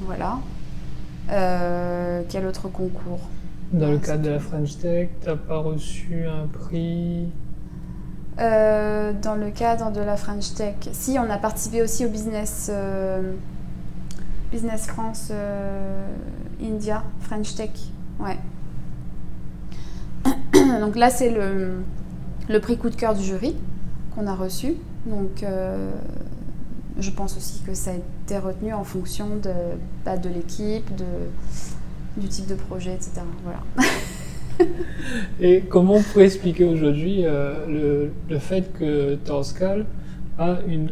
Voilà. 0.02 0.40
quel 1.28 2.46
autre 2.48 2.70
concours? 2.70 3.20
Dans 3.74 3.92
le 3.92 3.98
cadre 3.98 4.24
de 4.24 4.30
la 4.30 4.40
French 4.40 4.78
Tech, 4.78 5.10
tu 5.22 5.28
n'as 5.28 5.36
pas 5.36 5.58
reçu 5.58 6.26
un 6.26 6.48
prix? 6.48 7.28
Euh, 8.40 9.14
dans 9.22 9.36
le 9.36 9.52
cadre 9.52 9.92
de 9.92 10.02
la 10.02 10.18
French 10.18 10.54
Tech. 10.56 10.76
Si, 10.92 11.18
on 11.20 11.30
a 11.30 11.38
participé 11.38 11.84
aussi 11.84 12.06
au 12.06 12.10
Business, 12.10 12.70
euh, 12.74 13.34
business 14.52 14.88
France 14.88 15.28
euh, 15.32 16.08
India 16.62 17.04
French 17.22 17.54
Tech. 17.56 17.72
Ouais. 18.20 18.38
Donc 20.80 20.96
là, 20.96 21.10
c'est 21.10 21.30
le, 21.30 21.84
le, 22.50 22.60
prix 22.60 22.78
coup 22.78 22.90
de 22.90 22.96
cœur 22.96 23.14
du 23.14 23.24
jury 23.24 23.56
qu'on 24.16 24.26
a 24.28 24.36
reçu. 24.36 24.76
Donc 25.06 25.44
je 26.98 27.10
pense 27.10 27.36
aussi 27.38 27.62
que 27.66 27.74
ça 27.74 27.92
a 27.92 27.94
été 27.96 28.38
retenu 28.38 28.74
en 28.74 28.84
fonction 28.84 29.36
de, 29.36 29.52
bah, 30.06 30.18
de 30.18 30.30
l'équipe, 30.30 30.90
du 32.18 32.28
type 32.30 32.48
de 32.48 32.56
projet, 32.56 32.94
etc. 32.94 33.22
Voilà. 33.44 33.60
Et 35.42 35.62
comment 35.62 35.96
on 35.96 36.02
pourrait 36.02 36.26
expliquer 36.26 36.66
aujourd'hui 36.66 37.26
euh, 37.26 38.10
le, 38.30 38.40
fait 38.40 38.72
que 38.78 39.16
Torscal 39.16 39.86
a 40.38 40.58
une 40.68 40.92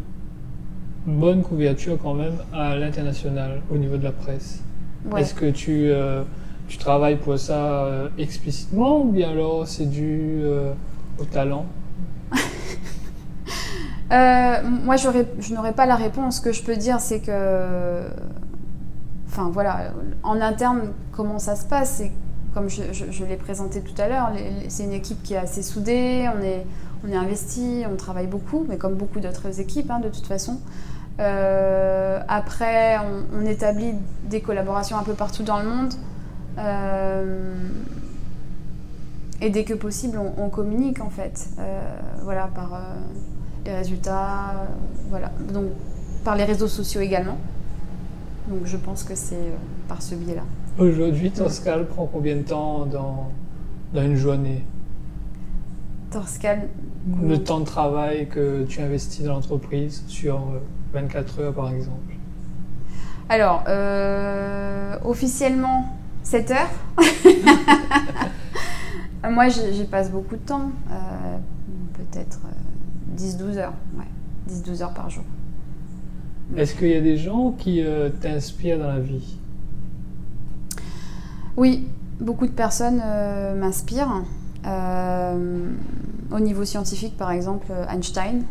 bonne 1.06 1.42
couverture 1.42 1.98
quand 2.02 2.14
même 2.14 2.36
à 2.54 2.76
l'international 2.76 3.62
au 3.72 3.78
niveau 3.78 3.98
de 3.98 4.04
la 4.04 4.12
presse? 4.12 4.64
Est-ce 5.18 5.34
que 5.34 5.50
tu, 5.50 5.90
euh, 5.90 6.24
tu 6.68 6.78
travailles 6.78 7.18
pour 7.18 7.40
ça 7.40 7.86
euh, 7.86 8.10
explicitement 8.18 9.02
ou 9.02 9.12
bien 9.12 9.32
alors 9.32 9.68
c'est 9.68 9.90
dû 9.90 10.44
au 11.20 11.26
talent? 11.26 11.66
Moi, 14.12 14.96
je 14.98 15.54
n'aurais 15.54 15.74
pas 15.74 15.86
la 15.86 15.96
réponse. 15.96 16.38
Ce 16.38 16.42
que 16.42 16.52
je 16.52 16.62
peux 16.64 16.76
dire, 16.76 17.00
c'est 17.00 17.22
que, 17.22 18.04
enfin 19.28 19.50
voilà, 19.52 19.94
en 20.22 20.40
interne, 20.40 20.92
comment 21.14 21.40
ça 21.40 21.56
se 21.56 21.66
passe, 21.66 22.04
comme 22.54 22.70
je, 22.70 23.24
l'ai 23.24 23.38
présenté 23.38 23.82
tout 23.82 24.00
à 24.02 24.08
l'heure, 24.08 24.32
c'est 24.68 24.84
une 24.84 24.94
équipe 24.94 25.24
qui 25.24 25.34
est 25.34 25.38
assez 25.38 25.64
soudée, 25.64 26.30
on 26.38 26.44
est, 26.44 26.66
on 27.06 27.12
est 27.12 27.16
investi, 27.16 27.84
on 27.92 27.96
travaille 27.96 28.28
beaucoup, 28.28 28.66
mais 28.68 28.78
comme 28.78 28.96
beaucoup 28.96 29.20
d'autres 29.20 29.60
équipes 29.60 29.90
hein, 29.90 30.00
de 30.00 30.10
toute 30.10 30.26
façon. 30.26 30.60
Euh, 31.20 32.20
après, 32.28 32.98
on, 33.34 33.46
établit 33.46 33.94
des 34.26 34.42
collaborations 34.42 34.98
un 34.98 35.04
peu 35.04 35.14
partout 35.14 35.44
dans 35.44 35.60
le 35.60 35.68
monde. 35.68 35.94
Euh, 36.58 37.54
et 39.40 39.50
dès 39.50 39.64
que 39.64 39.74
possible, 39.74 40.20
on, 40.38 40.50
communique 40.50 41.02
en 41.02 41.10
fait, 41.10 41.48
euh, 41.60 41.82
voilà, 42.24 42.48
par 42.48 42.80
les 43.66 43.74
résultats, 43.74 44.68
voilà, 45.10 45.32
donc 45.52 45.66
par 46.24 46.36
les 46.36 46.44
réseaux 46.44 46.68
sociaux 46.68 47.02
également. 47.02 47.38
Donc 48.48 48.62
je 48.66 48.78
pense 48.78 49.04
que 49.04 49.16
c'est 49.16 49.52
par 49.88 50.02
ce 50.02 50.16
biais-là. 50.16 50.44
Aujourd'hui, 50.80 51.32
Torscal 51.32 51.86
prend 51.86 52.06
combien 52.06 52.38
de 52.38 52.44
temps 52.44 52.86
dans, 52.86 53.30
dans 53.94 54.04
une 54.04 54.16
journée? 54.16 54.64
Torscal 56.10 56.70
Le 57.22 57.38
temps 57.38 57.60
de 57.60 57.66
travail 57.66 58.28
que 58.30 58.64
tu 58.64 58.82
investis 58.82 59.26
dans 59.26 59.34
l'entreprise 59.34 60.04
sur 60.08 60.40
24 60.94 61.40
heures 61.40 61.54
par 61.54 61.70
exemple? 61.72 62.16
Alors, 63.28 63.64
euh, 63.68 64.98
officiellement 65.04 65.88
7 66.24 66.52
heures. 66.52 66.70
Moi, 69.30 69.50
j'y 69.50 69.84
passe 69.86 70.10
beaucoup 70.10 70.36
de 70.36 70.42
temps, 70.42 70.72
euh, 70.90 71.38
peut-être 71.94 72.40
10-12 73.18 73.42
euh, 73.42 73.58
heures, 73.58 73.74
ouais, 73.98 74.54
10-12 74.54 74.84
heures 74.84 74.94
par 74.94 75.10
jour. 75.10 75.24
Est-ce 76.56 76.76
qu'il 76.76 76.90
y 76.90 76.96
a 76.96 77.02
des 77.02 77.18
gens 77.18 77.52
qui 77.52 77.84
t'inspirent 78.20 78.80
dans 78.80 78.88
la 78.88 79.00
vie? 79.00 79.38
Oui, 81.58 81.88
beaucoup 82.20 82.48
de 82.48 82.52
personnes 82.52 83.02
m'inspirent. 83.58 84.24
au 84.66 86.40
niveau 86.40 86.66
scientifique, 86.66 87.18
par 87.18 87.32
exemple, 87.32 87.68
Einstein, 87.90 88.44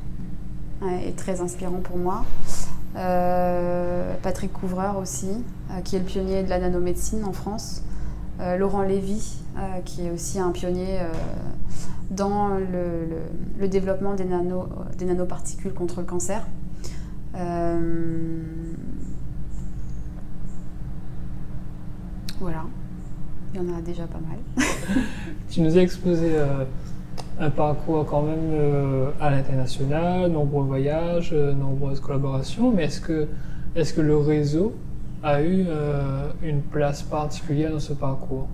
est 0.82 1.16
très 1.16 1.40
inspirant 1.40 1.80
pour 1.82 1.98
moi. 1.98 2.24
Euh, 2.96 4.14
Patrick 4.22 4.52
Couvreur 4.52 4.98
aussi, 4.98 5.30
euh, 5.70 5.80
qui 5.82 5.94
est 5.96 6.00
le 6.00 6.04
pionnier 6.04 6.42
de 6.42 6.50
la 6.50 6.58
nanomédecine 6.58 7.24
en 7.24 7.32
France. 7.32 7.82
Euh, 8.40 8.56
Laurent 8.56 8.82
Lévy, 8.82 9.36
qui 9.84 10.06
est 10.06 10.10
aussi 10.10 10.38
un 10.40 10.50
pionnier 10.50 11.00
dans 12.10 12.48
le, 12.56 13.68
développement 13.68 14.14
des 14.14 15.04
nanoparticules 15.04 15.74
contre 15.74 16.00
le 16.00 16.06
cancer. 16.06 16.46
voilà, 22.40 22.64
il 23.54 23.60
y 23.60 23.64
en 23.64 23.76
a 23.76 23.80
déjà 23.80 24.04
pas 24.06 24.20
mal. 24.20 24.66
tu 25.50 25.60
nous 25.60 25.76
as 25.76 25.82
exposé 25.82 26.36
un 27.40 27.50
parcours 27.50 28.04
quand 28.04 28.22
même 28.22 28.50
euh, 28.52 29.10
à 29.18 29.30
l'international, 29.30 30.30
nombreux 30.30 30.64
voyages, 30.64 31.30
euh, 31.32 31.54
nombreuses 31.54 32.00
collaborations, 32.00 32.70
mais 32.70 32.84
est-ce 32.84 33.00
que, 33.00 33.26
est 33.74 33.94
que 33.94 34.02
le 34.02 34.18
réseau 34.18 34.74
a 35.22 35.42
eu 35.42 35.64
euh, 35.66 36.30
une 36.42 36.60
place 36.60 37.02
particulière 37.02 37.72
dans 37.72 37.80
ce 37.80 37.94
parcours? 37.94 38.46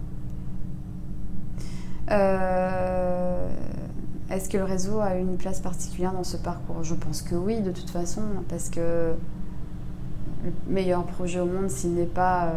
Est-ce 4.29 4.49
que 4.49 4.59
le 4.59 4.65
réseau 4.65 5.01
a 5.01 5.17
eu 5.17 5.21
une 5.21 5.37
place 5.37 5.61
particulière 5.61 6.13
dans 6.13 6.25
ce 6.25 6.37
parcours? 6.37 6.83
Je 6.83 6.95
pense 6.95 7.23
que 7.23 7.35
oui, 7.35 7.61
de 7.61 7.73
toute 7.73 7.91
façon, 7.91 8.23
parce 8.49 8.71
que 8.71 9.13
le 10.45 10.53
meilleur 10.69 11.05
projet 11.05 11.41
au 11.41 11.47
monde, 11.47 11.71
s'il 11.71 11.95
n'est 11.95 12.05
pas 12.05 12.53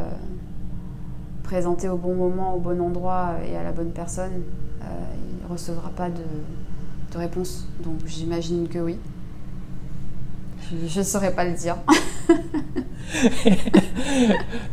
présenté 1.49 1.89
au 1.89 1.97
bon 1.97 2.13
moment, 2.13 2.53
au 2.53 2.59
bon 2.59 2.79
endroit 2.79 3.37
et 3.43 3.57
à 3.57 3.63
la 3.63 3.71
bonne 3.71 3.89
personne, 3.89 4.43
recevra 5.49 5.89
pas 5.89 6.09
de, 6.09 6.21
réponse. 7.17 7.67
Donc 7.83 8.05
j'imagine 8.05 8.67
que 8.67 8.77
oui. 8.77 8.97
Je 10.85 10.99
ne 10.99 11.03
saurais 11.03 11.33
pas 11.33 11.45
le 11.45 11.53
dire. 11.53 11.77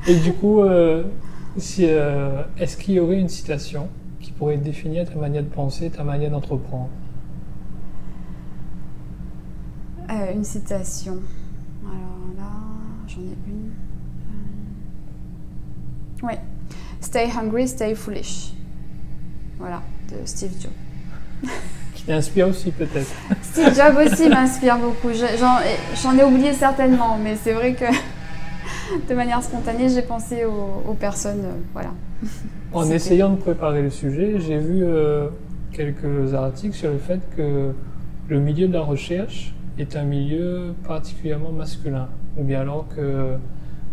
Et 0.06 0.16
du 0.16 0.34
coup, 0.34 0.60
euh, 0.60 1.04
euh, 1.80 2.42
est-ce 2.58 2.76
qu'il 2.76 2.94
y 2.94 3.00
aurait 3.00 3.18
une 3.18 3.30
citation 3.30 3.88
qui 4.20 4.32
pourrait 4.32 4.58
définir 4.58 5.08
ta 5.08 5.16
manière 5.18 5.42
de 5.42 5.48
penser, 5.48 5.88
ta 5.88 6.04
manière 6.04 6.30
d'entreprendre? 6.30 6.90
Euh, 10.10 10.34
Une 10.34 10.44
citation. 10.44 11.18
Alors 11.82 12.36
là, 12.36 12.52
j'en 13.08 13.22
ai 13.22 13.36
une. 13.48 13.72
Oui. 16.22 16.34
Stay 17.00 17.28
hungry, 17.28 17.68
stay 17.68 17.94
foolish. 17.94 18.52
Voilà 19.58 19.82
de 20.10 20.24
Steve 20.24 20.52
Jobs. 20.60 21.50
Qui 21.94 22.04
t'inspire 22.04 22.48
aussi 22.48 22.70
peut-être. 22.70 23.12
Steve 23.42 23.74
Jobs 23.74 23.96
aussi 23.96 24.28
m'inspire 24.28 24.78
beaucoup. 24.78 25.10
J'en 25.12 26.18
ai 26.18 26.24
oublié 26.24 26.52
certainement, 26.52 27.18
mais 27.22 27.36
c'est 27.36 27.52
vrai 27.52 27.74
que 27.74 27.84
de 29.08 29.14
manière 29.14 29.42
spontanée, 29.42 29.88
j'ai 29.88 30.02
pensé 30.02 30.44
aux, 30.44 30.94
personnes. 30.94 31.44
Euh, 31.44 31.52
voilà. 31.72 31.90
En 32.72 32.88
essayant 32.90 33.30
de 33.30 33.36
préparer 33.36 33.82
le 33.82 33.90
sujet, 33.90 34.38
j'ai 34.40 34.58
vu 34.58 34.82
euh, 34.82 35.28
quelques 35.72 36.34
articles 36.34 36.74
sur 36.74 36.90
le 36.90 36.98
fait 36.98 37.20
que 37.36 37.72
le 38.28 38.40
milieu 38.40 38.68
de 38.68 38.72
la 38.72 38.82
recherche 38.82 39.54
est 39.78 39.96
un 39.96 40.04
milieu 40.04 40.74
particulièrement 40.86 41.52
masculin, 41.52 42.08
ou 42.36 42.44
bien 42.44 42.60
alors 42.60 42.86
que 42.88 43.36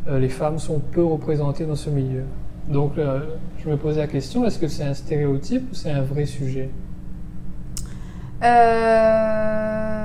euh, 0.07 0.19
les 0.19 0.29
femmes 0.29 0.59
sont 0.59 0.79
peu 0.79 1.03
représentées 1.03 1.65
dans 1.65 1.75
ce 1.75 1.89
milieu. 1.89 2.23
Donc, 2.67 2.97
euh, 2.97 3.19
je 3.58 3.69
me 3.69 3.78
posais 3.78 3.99
la 3.99 4.08
question, 4.08 4.45
est-ce 4.45 4.58
que 4.58 4.67
c'est 4.67 4.84
un 4.84 4.93
stéréotype 4.93 5.71
ou 5.71 5.76
c'est 5.76 5.91
un 5.91 6.02
vrai 6.02 6.26
sujet? 6.26 6.69
Euh, 8.43 10.04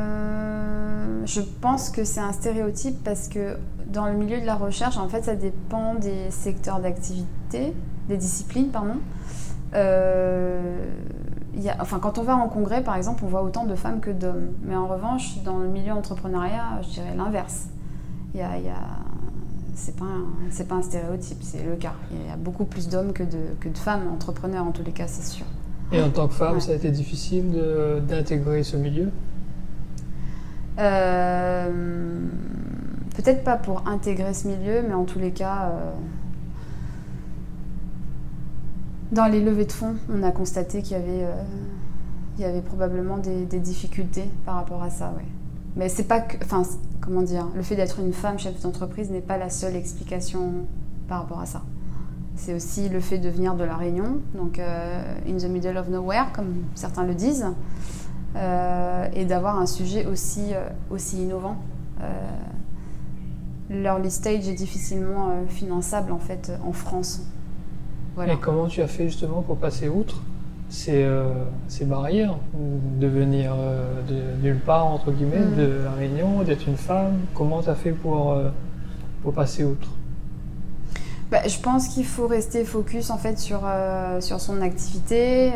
Je 1.25 1.41
pense 1.61 1.91
que 1.91 2.05
c'est 2.05 2.21
un 2.21 2.33
stéréotype 2.33 3.03
parce 3.05 3.29
que 3.29 3.59
dans 3.87 4.07
le 4.07 4.15
milieu 4.15 4.41
de 4.41 4.47
la 4.47 4.55
recherche, 4.55 4.97
en 4.97 5.09
fait, 5.09 5.25
ça 5.25 5.37
dépend 5.37 5.95
des 5.95 6.31
secteurs 6.31 6.81
d'activité, 6.81 7.75
des 8.09 8.17
disciplines, 8.17 8.69
pardon. 8.69 8.97
Euh, 9.75 10.87
enfin, 11.81 11.99
quand 12.01 12.19
on 12.19 12.23
va 12.23 12.37
en 12.37 12.49
congrès, 12.49 12.83
par 12.83 12.97
exemple, 12.97 13.25
on 13.25 13.29
voit 13.29 13.43
autant 13.43 13.67
de 13.67 13.75
femmes 13.75 14.01
que 14.01 14.11
d'hommes. 14.11 14.53
Mais 14.63 14.77
en 14.77 14.87
revanche, 14.87 15.43
dans 15.45 15.59
le 15.59 15.69
milieu 15.69 15.93
entrepreneuriat, 15.93 16.81
je 16.83 16.89
dirais 16.89 17.15
l'inverse. 17.17 17.69
Il 18.35 18.41
y 18.41 18.43
a 18.43 18.51
c'est 19.79 19.97
pas 19.97 20.05
pas 20.69 20.75
un 20.75 20.83
stéréotype, 20.83 21.39
c'est 21.41 21.65
le 21.65 21.77
cas. 21.77 21.95
Il 22.11 22.27
y 22.29 22.31
a 22.31 22.37
beaucoup 22.37 22.65
plus 22.65 22.89
d'hommes 22.89 23.13
que 23.13 23.23
de, 23.23 23.39
que 23.61 23.69
de 23.69 23.79
femmes 23.79 24.09
entrepreneurs 24.13 24.67
en 24.67 24.73
tous 24.73 24.85
les 24.85 24.93
cas, 24.93 25.07
c'est 25.07 25.25
sûr. 25.25 25.47
Et 25.93 26.03
en 26.03 26.11
tant 26.11 26.29
que 26.29 26.35
femme, 26.35 26.61
ça 26.61 26.73
a 26.73 26.75
été 26.75 26.91
difficile 26.91 27.59
d'intégrer 28.07 28.63
ce 28.63 28.77
milieu? 28.77 29.11
Euh, 30.79 32.29
Peut-être 33.19 33.43
pas 33.43 33.57
pour 33.57 33.89
intégrer 33.89 34.33
ce 34.33 34.47
milieu, 34.47 34.81
mais 34.87 34.95
en 34.95 35.03
tous 35.03 35.19
les 35.19 35.33
cas, 35.33 35.71
euh, 35.71 35.91
dans 39.11 39.27
les 39.27 39.43
levées 39.43 39.65
de 39.65 39.73
fonds, 39.73 39.97
on 40.09 40.23
a 40.23 40.31
constaté 40.31 40.83
qu'il 40.83 40.93
y 40.93 41.01
avait, 41.01 41.25
euh, 41.25 41.43
y 42.39 42.45
avait 42.45 42.63
probablement 42.63 43.19
des, 43.19 43.45
des, 43.45 43.59
difficultés 43.59 44.31
par 44.47 44.55
rapport 44.55 44.85
à 44.85 44.91
ça, 44.91 45.13
ouais. 45.17 45.25
Mais 45.79 45.89
c'est 45.89 46.05
pas 46.05 46.25
enfin, 46.43 46.63
comment 47.01 47.23
dire, 47.23 47.47
le 47.55 47.63
fait 47.63 47.77
d'être 47.77 48.01
une 48.01 48.13
femme 48.13 48.39
chef 48.39 48.61
d'entreprise 48.61 49.11
n'est 49.11 49.21
pas 49.21 49.39
la 49.39 49.49
seule 49.49 49.77
explication 49.77 50.67
par 51.09 51.21
rapport 51.21 51.41
à 51.41 51.47
ça. 51.47 51.63
C'est 52.35 52.53
aussi 52.53 52.89
le 52.89 53.01
fait 53.01 53.19
de 53.19 53.29
venir 53.29 53.55
de 53.55 53.65
la 53.65 53.77
Réunion, 53.77 54.19
donc 54.35 54.59
euh, 54.59 55.03
in 55.27 55.37
the 55.37 55.49
middle 55.49 55.77
of 55.77 55.89
nowhere, 55.89 56.27
comme 56.33 56.65
certains 56.75 57.05
le 57.05 57.15
disent, 57.15 57.47
euh, 58.37 59.09
et 59.13 59.25
d'avoir 59.25 59.59
un 59.59 59.67
sujet 59.67 60.05
aussi, 60.07 60.53
euh, 60.53 60.69
aussi 60.91 61.23
innovant. 61.23 61.57
L'early 63.71 64.11
stage 64.11 64.49
est 64.49 64.55
difficilement 64.55 65.31
finançable 65.49 66.13
en 66.13 66.19
fait 66.19 66.53
en 66.65 66.73
France. 66.73 67.23
Voilà. 68.15 68.33
Et 68.33 68.37
comment 68.39 68.67
tu 68.67 68.81
as 68.81 68.89
fait 68.89 69.09
justement 69.09 69.43
pour 69.43 69.59
passer 69.59 69.89
outre? 69.89 70.23
Ces, 70.69 71.05
euh, 71.05 71.33
ces 71.69 71.85
barrières 71.85 72.37
de 72.55 73.07
venir 73.07 73.55
euh, 73.57 74.03
de 74.03 74.43
nulle 74.43 74.61
part, 74.61 74.87
entre 74.87 75.13
guillemets, 75.13 75.39
mm. 75.39 75.57
de 75.57 75.85
la 75.85 75.93
Réunion, 75.93 76.43
d'être 76.43 76.67
une 76.67 76.77
femme 76.77 77.19
Comment 77.35 77.63
tu 77.63 77.71
as 77.71 77.75
fait 77.75 77.93
pour, 77.93 78.33
euh, 78.33 78.51
pour 79.23 79.33
passer 79.33 79.65
outre? 79.65 79.89
Bah, 81.31 81.47
Je 81.47 81.59
pense 81.59 81.89
qu'il 81.89 82.07
faut 82.07 82.27
rester 82.27 82.65
focus 82.65 83.11
en 83.11 83.19
fait 83.19 83.39
sur, 83.39 83.61
sur 84.21 84.41
son 84.41 84.63
activité, 84.63 85.53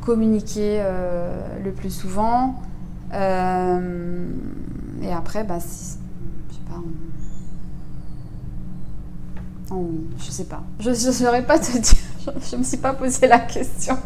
communiquer 0.00 0.82
le 1.62 1.72
plus 1.72 1.90
souvent. 1.90 2.54
et 3.12 5.12
après, 5.12 5.44
bah, 5.44 5.60
si, 5.60 5.98
je 6.48 6.54
sais 6.54 6.60
pas, 6.66 6.80
je 10.18 10.30
sais 10.30 10.44
pas. 10.44 10.62
Je 10.80 10.88
ne 10.88 11.12
saurais 11.12 11.44
pas 11.44 11.58
te 11.58 11.72
dire. 11.78 12.05
Je 12.50 12.56
ne 12.56 12.60
me 12.60 12.64
suis 12.64 12.76
pas 12.76 12.92
posé 12.92 13.26
la 13.26 13.40
question. 13.40 13.96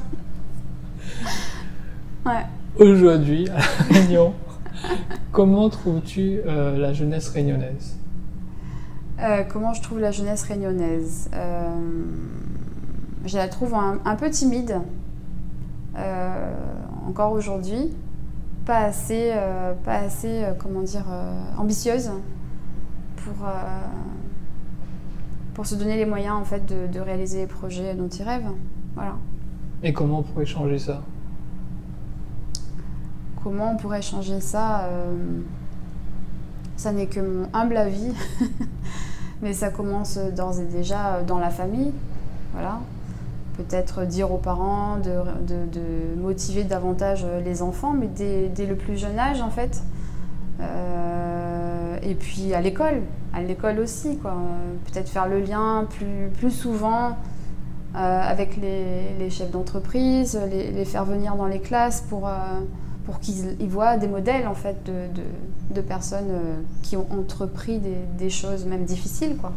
Ouais. 2.26 2.44
Aujourd'hui, 2.78 3.48
à 3.48 3.60
Réunion, 3.92 4.34
comment 5.32 5.68
trouves-tu 5.70 6.40
euh, 6.46 6.76
la 6.78 6.92
jeunesse 6.92 7.28
réunionnaise? 7.28 7.96
Euh, 9.20 9.42
Comment 9.50 9.72
je 9.72 9.82
trouve 9.82 10.00
la 10.00 10.10
jeunesse 10.10 10.42
réunionnaise? 10.42 11.30
Euh, 11.34 11.74
je 13.24 13.36
la 13.36 13.48
trouve 13.48 13.74
un, 13.74 14.16
peu 14.16 14.30
timide, 14.30 14.80
encore 17.06 17.32
aujourd'hui, 17.32 17.90
pas 18.64 18.78
assez, 18.78 19.34
pas 19.84 19.96
assez 19.96 20.42
comment 20.58 20.80
dire, 20.80 21.04
ambitieuse 21.58 22.10
pour, 23.16 23.46
pour 25.54 25.66
se 25.66 25.74
donner 25.74 25.96
les 25.96 26.06
moyens 26.06 26.36
en 26.36 26.44
fait, 26.44 26.64
de, 26.66 26.86
de 26.92 27.00
réaliser 27.00 27.40
les 27.40 27.46
projets 27.46 27.94
dont 27.94 28.08
il 28.08 28.22
rêve. 28.22 28.46
Voilà. 28.94 29.16
Et 29.82 29.92
comment 29.92 30.18
on 30.18 30.22
pourrait 30.22 30.46
changer 30.46 30.78
ça? 30.78 31.02
Comment 33.42 33.72
on 33.72 33.76
pourrait 33.76 34.02
changer 34.02 34.40
ça 34.40 34.84
euh, 34.84 35.40
Ça 36.76 36.92
n'est 36.92 37.06
que 37.06 37.20
mon 37.20 37.48
humble 37.54 37.78
avis, 37.78 38.12
mais 39.42 39.54
ça 39.54 39.70
commence 39.70 40.18
d'ores 40.18 40.60
et 40.60 40.66
déjà 40.66 41.22
dans 41.22 41.38
la 41.38 41.48
famille. 41.48 41.92
Voilà. 42.52 42.80
Peut-être 43.56 44.04
dire 44.04 44.32
aux 44.32 44.38
parents 44.38 44.98
de, 44.98 46.20
motiver 46.20 46.64
davantage 46.64 47.26
les 47.44 47.62
enfants, 47.62 47.94
mais 47.94 48.08
dès, 48.08 48.66
le 48.66 48.76
plus 48.76 48.98
jeune 48.98 49.18
âge 49.18 49.40
en 49.40 49.50
fait. 49.50 49.82
Et 52.02 52.14
puis 52.14 52.54
à 52.54 52.60
l'école, 52.60 53.02
à 53.32 53.42
l'école 53.42 53.78
aussi, 53.80 54.16
quoi. 54.18 54.34
Peut-être 54.86 55.08
faire 55.08 55.28
le 55.28 55.40
lien 55.40 55.86
plus, 55.88 56.30
plus 56.38 56.50
souvent 56.50 57.16
euh, 57.96 57.98
avec 57.98 58.56
les, 58.56 59.30
chefs 59.30 59.50
d'entreprise, 59.50 60.40
les, 60.48 60.84
faire 60.84 61.04
venir 61.04 61.34
dans 61.34 61.46
les 61.46 61.58
classes 61.58 62.02
pour, 62.02 62.28
euh, 62.28 62.60
pour 63.04 63.18
qu'ils 63.18 63.68
voient 63.68 63.96
des 63.96 64.06
modèles 64.06 64.46
en 64.46 64.54
fait 64.54 64.76
de, 64.84 65.08
de, 65.74 65.80
personnes 65.80 66.30
euh, 66.30 66.60
qui 66.82 66.96
ont 66.96 67.06
entrepris 67.10 67.80
des, 68.16 68.30
choses 68.30 68.64
même 68.64 68.84
difficiles. 68.84 69.36
Quoi. 69.36 69.52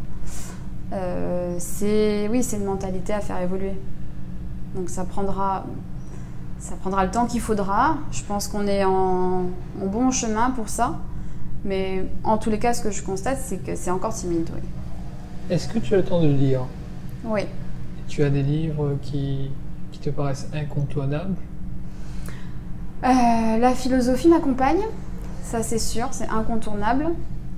c'est, 1.58 2.26
oui, 2.28 2.42
c'est 2.42 2.56
une 2.56 2.64
mentalité 2.64 3.12
à 3.12 3.20
faire 3.20 3.40
évoluer. 3.40 3.74
Donc 4.74 4.90
ça 4.90 5.04
prendra, 5.04 5.64
ça 6.58 6.74
prendra 6.74 7.04
le 7.04 7.12
temps 7.12 7.26
qu'il 7.26 7.40
faudra. 7.40 7.98
Je 8.10 8.24
pense 8.24 8.48
qu'on 8.48 8.66
est 8.66 8.82
en, 8.82 9.44
bon 9.80 10.10
chemin 10.10 10.50
pour 10.50 10.68
ça. 10.68 10.98
Mais 11.64 12.04
en 12.24 12.36
tous 12.38 12.50
les 12.50 12.58
cas, 12.58 12.74
ce 12.74 12.82
que 12.82 12.90
je 12.90 13.02
constate, 13.02 13.38
c'est 13.38 13.58
que 13.58 13.74
c'est 13.74 13.90
encore 13.90 14.14
timide. 14.14 14.48
Oui. 14.54 14.60
Est-ce 15.50 15.68
que 15.68 15.78
tu 15.78 15.94
as 15.94 15.98
le 15.98 16.04
temps 16.04 16.20
de 16.20 16.28
lire? 16.28 16.60
Oui. 17.24 17.42
Tu 18.08 18.22
as 18.22 18.30
des 18.30 18.42
livres 18.42 18.98
qui, 19.00 19.50
qui 19.92 19.98
te 19.98 20.10
paraissent 20.10 20.48
incontournables? 20.52 21.36
Euh, 23.02 23.58
La 23.58 23.74
philosophie 23.74 24.28
m'accompagne, 24.28 24.80
ça 25.42 25.62
c'est 25.62 25.78
sûr, 25.78 26.08
c'est 26.12 26.28
incontournable. 26.28 27.06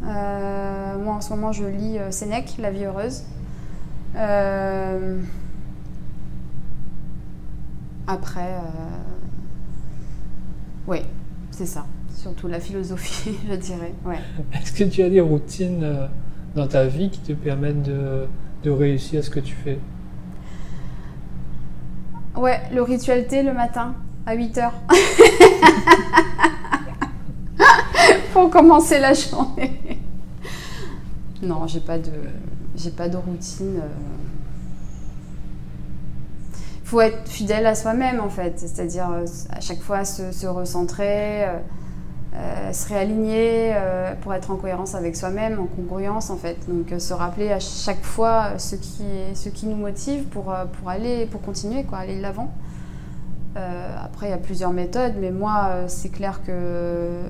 Euh, 0.05 0.99
moi 0.99 1.15
en 1.15 1.21
ce 1.21 1.31
moment 1.31 1.53
je 1.53 1.65
lis 1.65 1.99
euh, 1.99 2.11
Sénèque, 2.11 2.57
La 2.59 2.71
vie 2.71 2.85
heureuse. 2.85 3.23
Après, 8.09 8.55
oui, 10.87 10.99
c'est 11.51 11.67
ça. 11.67 11.85
Surtout 12.27 12.49
la 12.49 12.59
philosophie, 12.59 13.39
je 13.49 13.55
dirais. 13.55 13.95
Ouais. 14.05 14.19
Est-ce 14.53 14.73
que 14.73 14.83
tu 14.83 15.01
as 15.01 15.09
des 15.09 15.21
routines 15.21 16.09
dans 16.57 16.67
ta 16.67 16.85
vie 16.85 17.09
qui 17.09 17.21
te 17.21 17.33
permettent 17.33 17.85
de, 17.85 18.27
de 18.65 18.71
réussir 18.71 19.23
ce 19.23 19.31
que 19.31 19.39
tu 19.39 19.55
fais? 19.55 19.79
Ouais, 22.35 22.61
le 22.75 22.83
rituel 22.83 23.29
thé 23.29 23.45
le 23.45 23.53
matin 23.53 23.95
à 24.27 24.35
8 24.35 24.59
h 24.59 24.71
Pour 28.33 28.51
commencer 28.51 28.99
la 28.99 29.15
journée. 29.15 30.01
non, 31.45 31.69
j'ai 31.69 31.79
pas 31.79 31.99
de 32.01 32.11
j'ai 32.77 32.91
pas 32.91 33.09
de 33.09 33.19
routine. 33.19 33.75
Il 33.77 33.83
euh. 33.83 33.89
faut 36.83 37.01
être 37.03 37.29
fidèle 37.29 37.67
à 37.67 37.77
soi-même 37.77 38.19
en 38.19 38.31
fait, 38.31 38.59
c'est-à-dire 38.59 39.13
euh, 39.13 39.27
à 39.51 39.61
chaque 39.61 39.81
fois 39.81 40.05
se, 40.05 40.47
recentrer. 40.49 41.47
Euh, 42.39 42.71
se 42.75 42.87
réaligner 42.89 43.73
euh, 43.75 44.13
pour 44.21 44.35
être 44.35 44.51
en 44.51 44.57
cohérence 44.57 44.95
avec 44.95 45.17
soi-même, 45.17 45.59
en 45.59 45.65
congruence 45.65 46.29
en 46.29 46.37
fait. 46.37 46.59
Donc 46.69 46.93
euh, 46.93 46.99
se 46.99 47.15
rappeler 47.15 47.51
à 47.51 47.61
chaque 47.61 48.03
fois 48.03 48.59
ce 48.59 48.77
qui, 48.77 49.05
ce 49.35 49.49
qui 49.49 49.67
nous 49.67 49.77
motive 49.77 50.25
pour, 50.25 50.55
pour 50.79 50.91
aller, 50.91 51.25
pour 51.27 51.41
continuer, 51.41 51.85
quoi, 51.85 51.99
aller 51.99 52.17
de 52.17 52.23
l'avant. 52.23 52.53
après, 53.55 54.27
il 54.27 54.31
y 54.31 54.35
a 54.35 54.39
plusieurs 54.39 54.73
méthodes, 54.73 55.15
mais 55.19 55.31
moi, 55.31 55.89
c'est 55.89 56.11
clair 56.11 56.43
que 56.47 57.23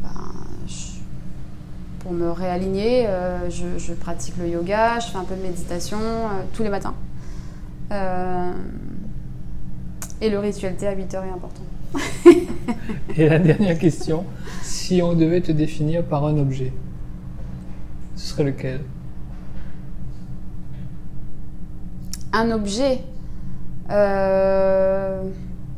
ben, 0.00 0.10
pour 1.98 2.12
me 2.12 2.30
réaligner, 2.30 3.08
je, 3.48 3.78
je, 3.78 3.92
pratique 3.94 4.36
le 4.38 4.46
yoga, 4.48 5.00
je 5.00 5.08
fais 5.08 5.18
un 5.18 5.24
peu 5.24 5.34
de 5.34 5.42
méditation 5.42 5.98
tous 6.52 6.62
les 6.62 6.70
matins. 6.70 6.94
et 10.20 10.30
le 10.30 10.38
rituel 10.38 10.76
thé 10.76 10.86
à 10.86 10.92
8 10.92 11.14
heures 11.14 11.24
est 11.24 11.30
important. 11.30 11.62
Et 13.16 13.28
la 13.28 13.38
dernière 13.38 13.78
question, 13.78 14.24
si 14.62 15.02
on 15.02 15.14
devait 15.14 15.40
te 15.40 15.52
définir 15.52 16.04
par 16.04 16.24
un 16.24 16.38
objet, 16.38 16.72
ce 18.16 18.28
serait 18.28 18.44
lequel? 18.44 18.80
Un 22.32 22.50
objet 22.52 23.00
euh, 23.90 25.22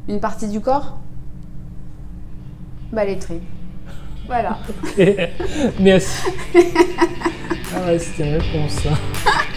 Une 0.08 0.20
partie 0.20 0.48
du 0.48 0.60
corps? 0.60 0.98
Bah 2.92 3.04
les 3.04 3.18
tripes. 3.18 3.42
Voilà. 4.26 4.58
Merci. 5.80 6.26
ah 7.74 7.86
ouais, 7.86 7.98
c'était 7.98 8.28
une 8.28 8.36
réponse 8.36 8.72
ça. 8.72 8.90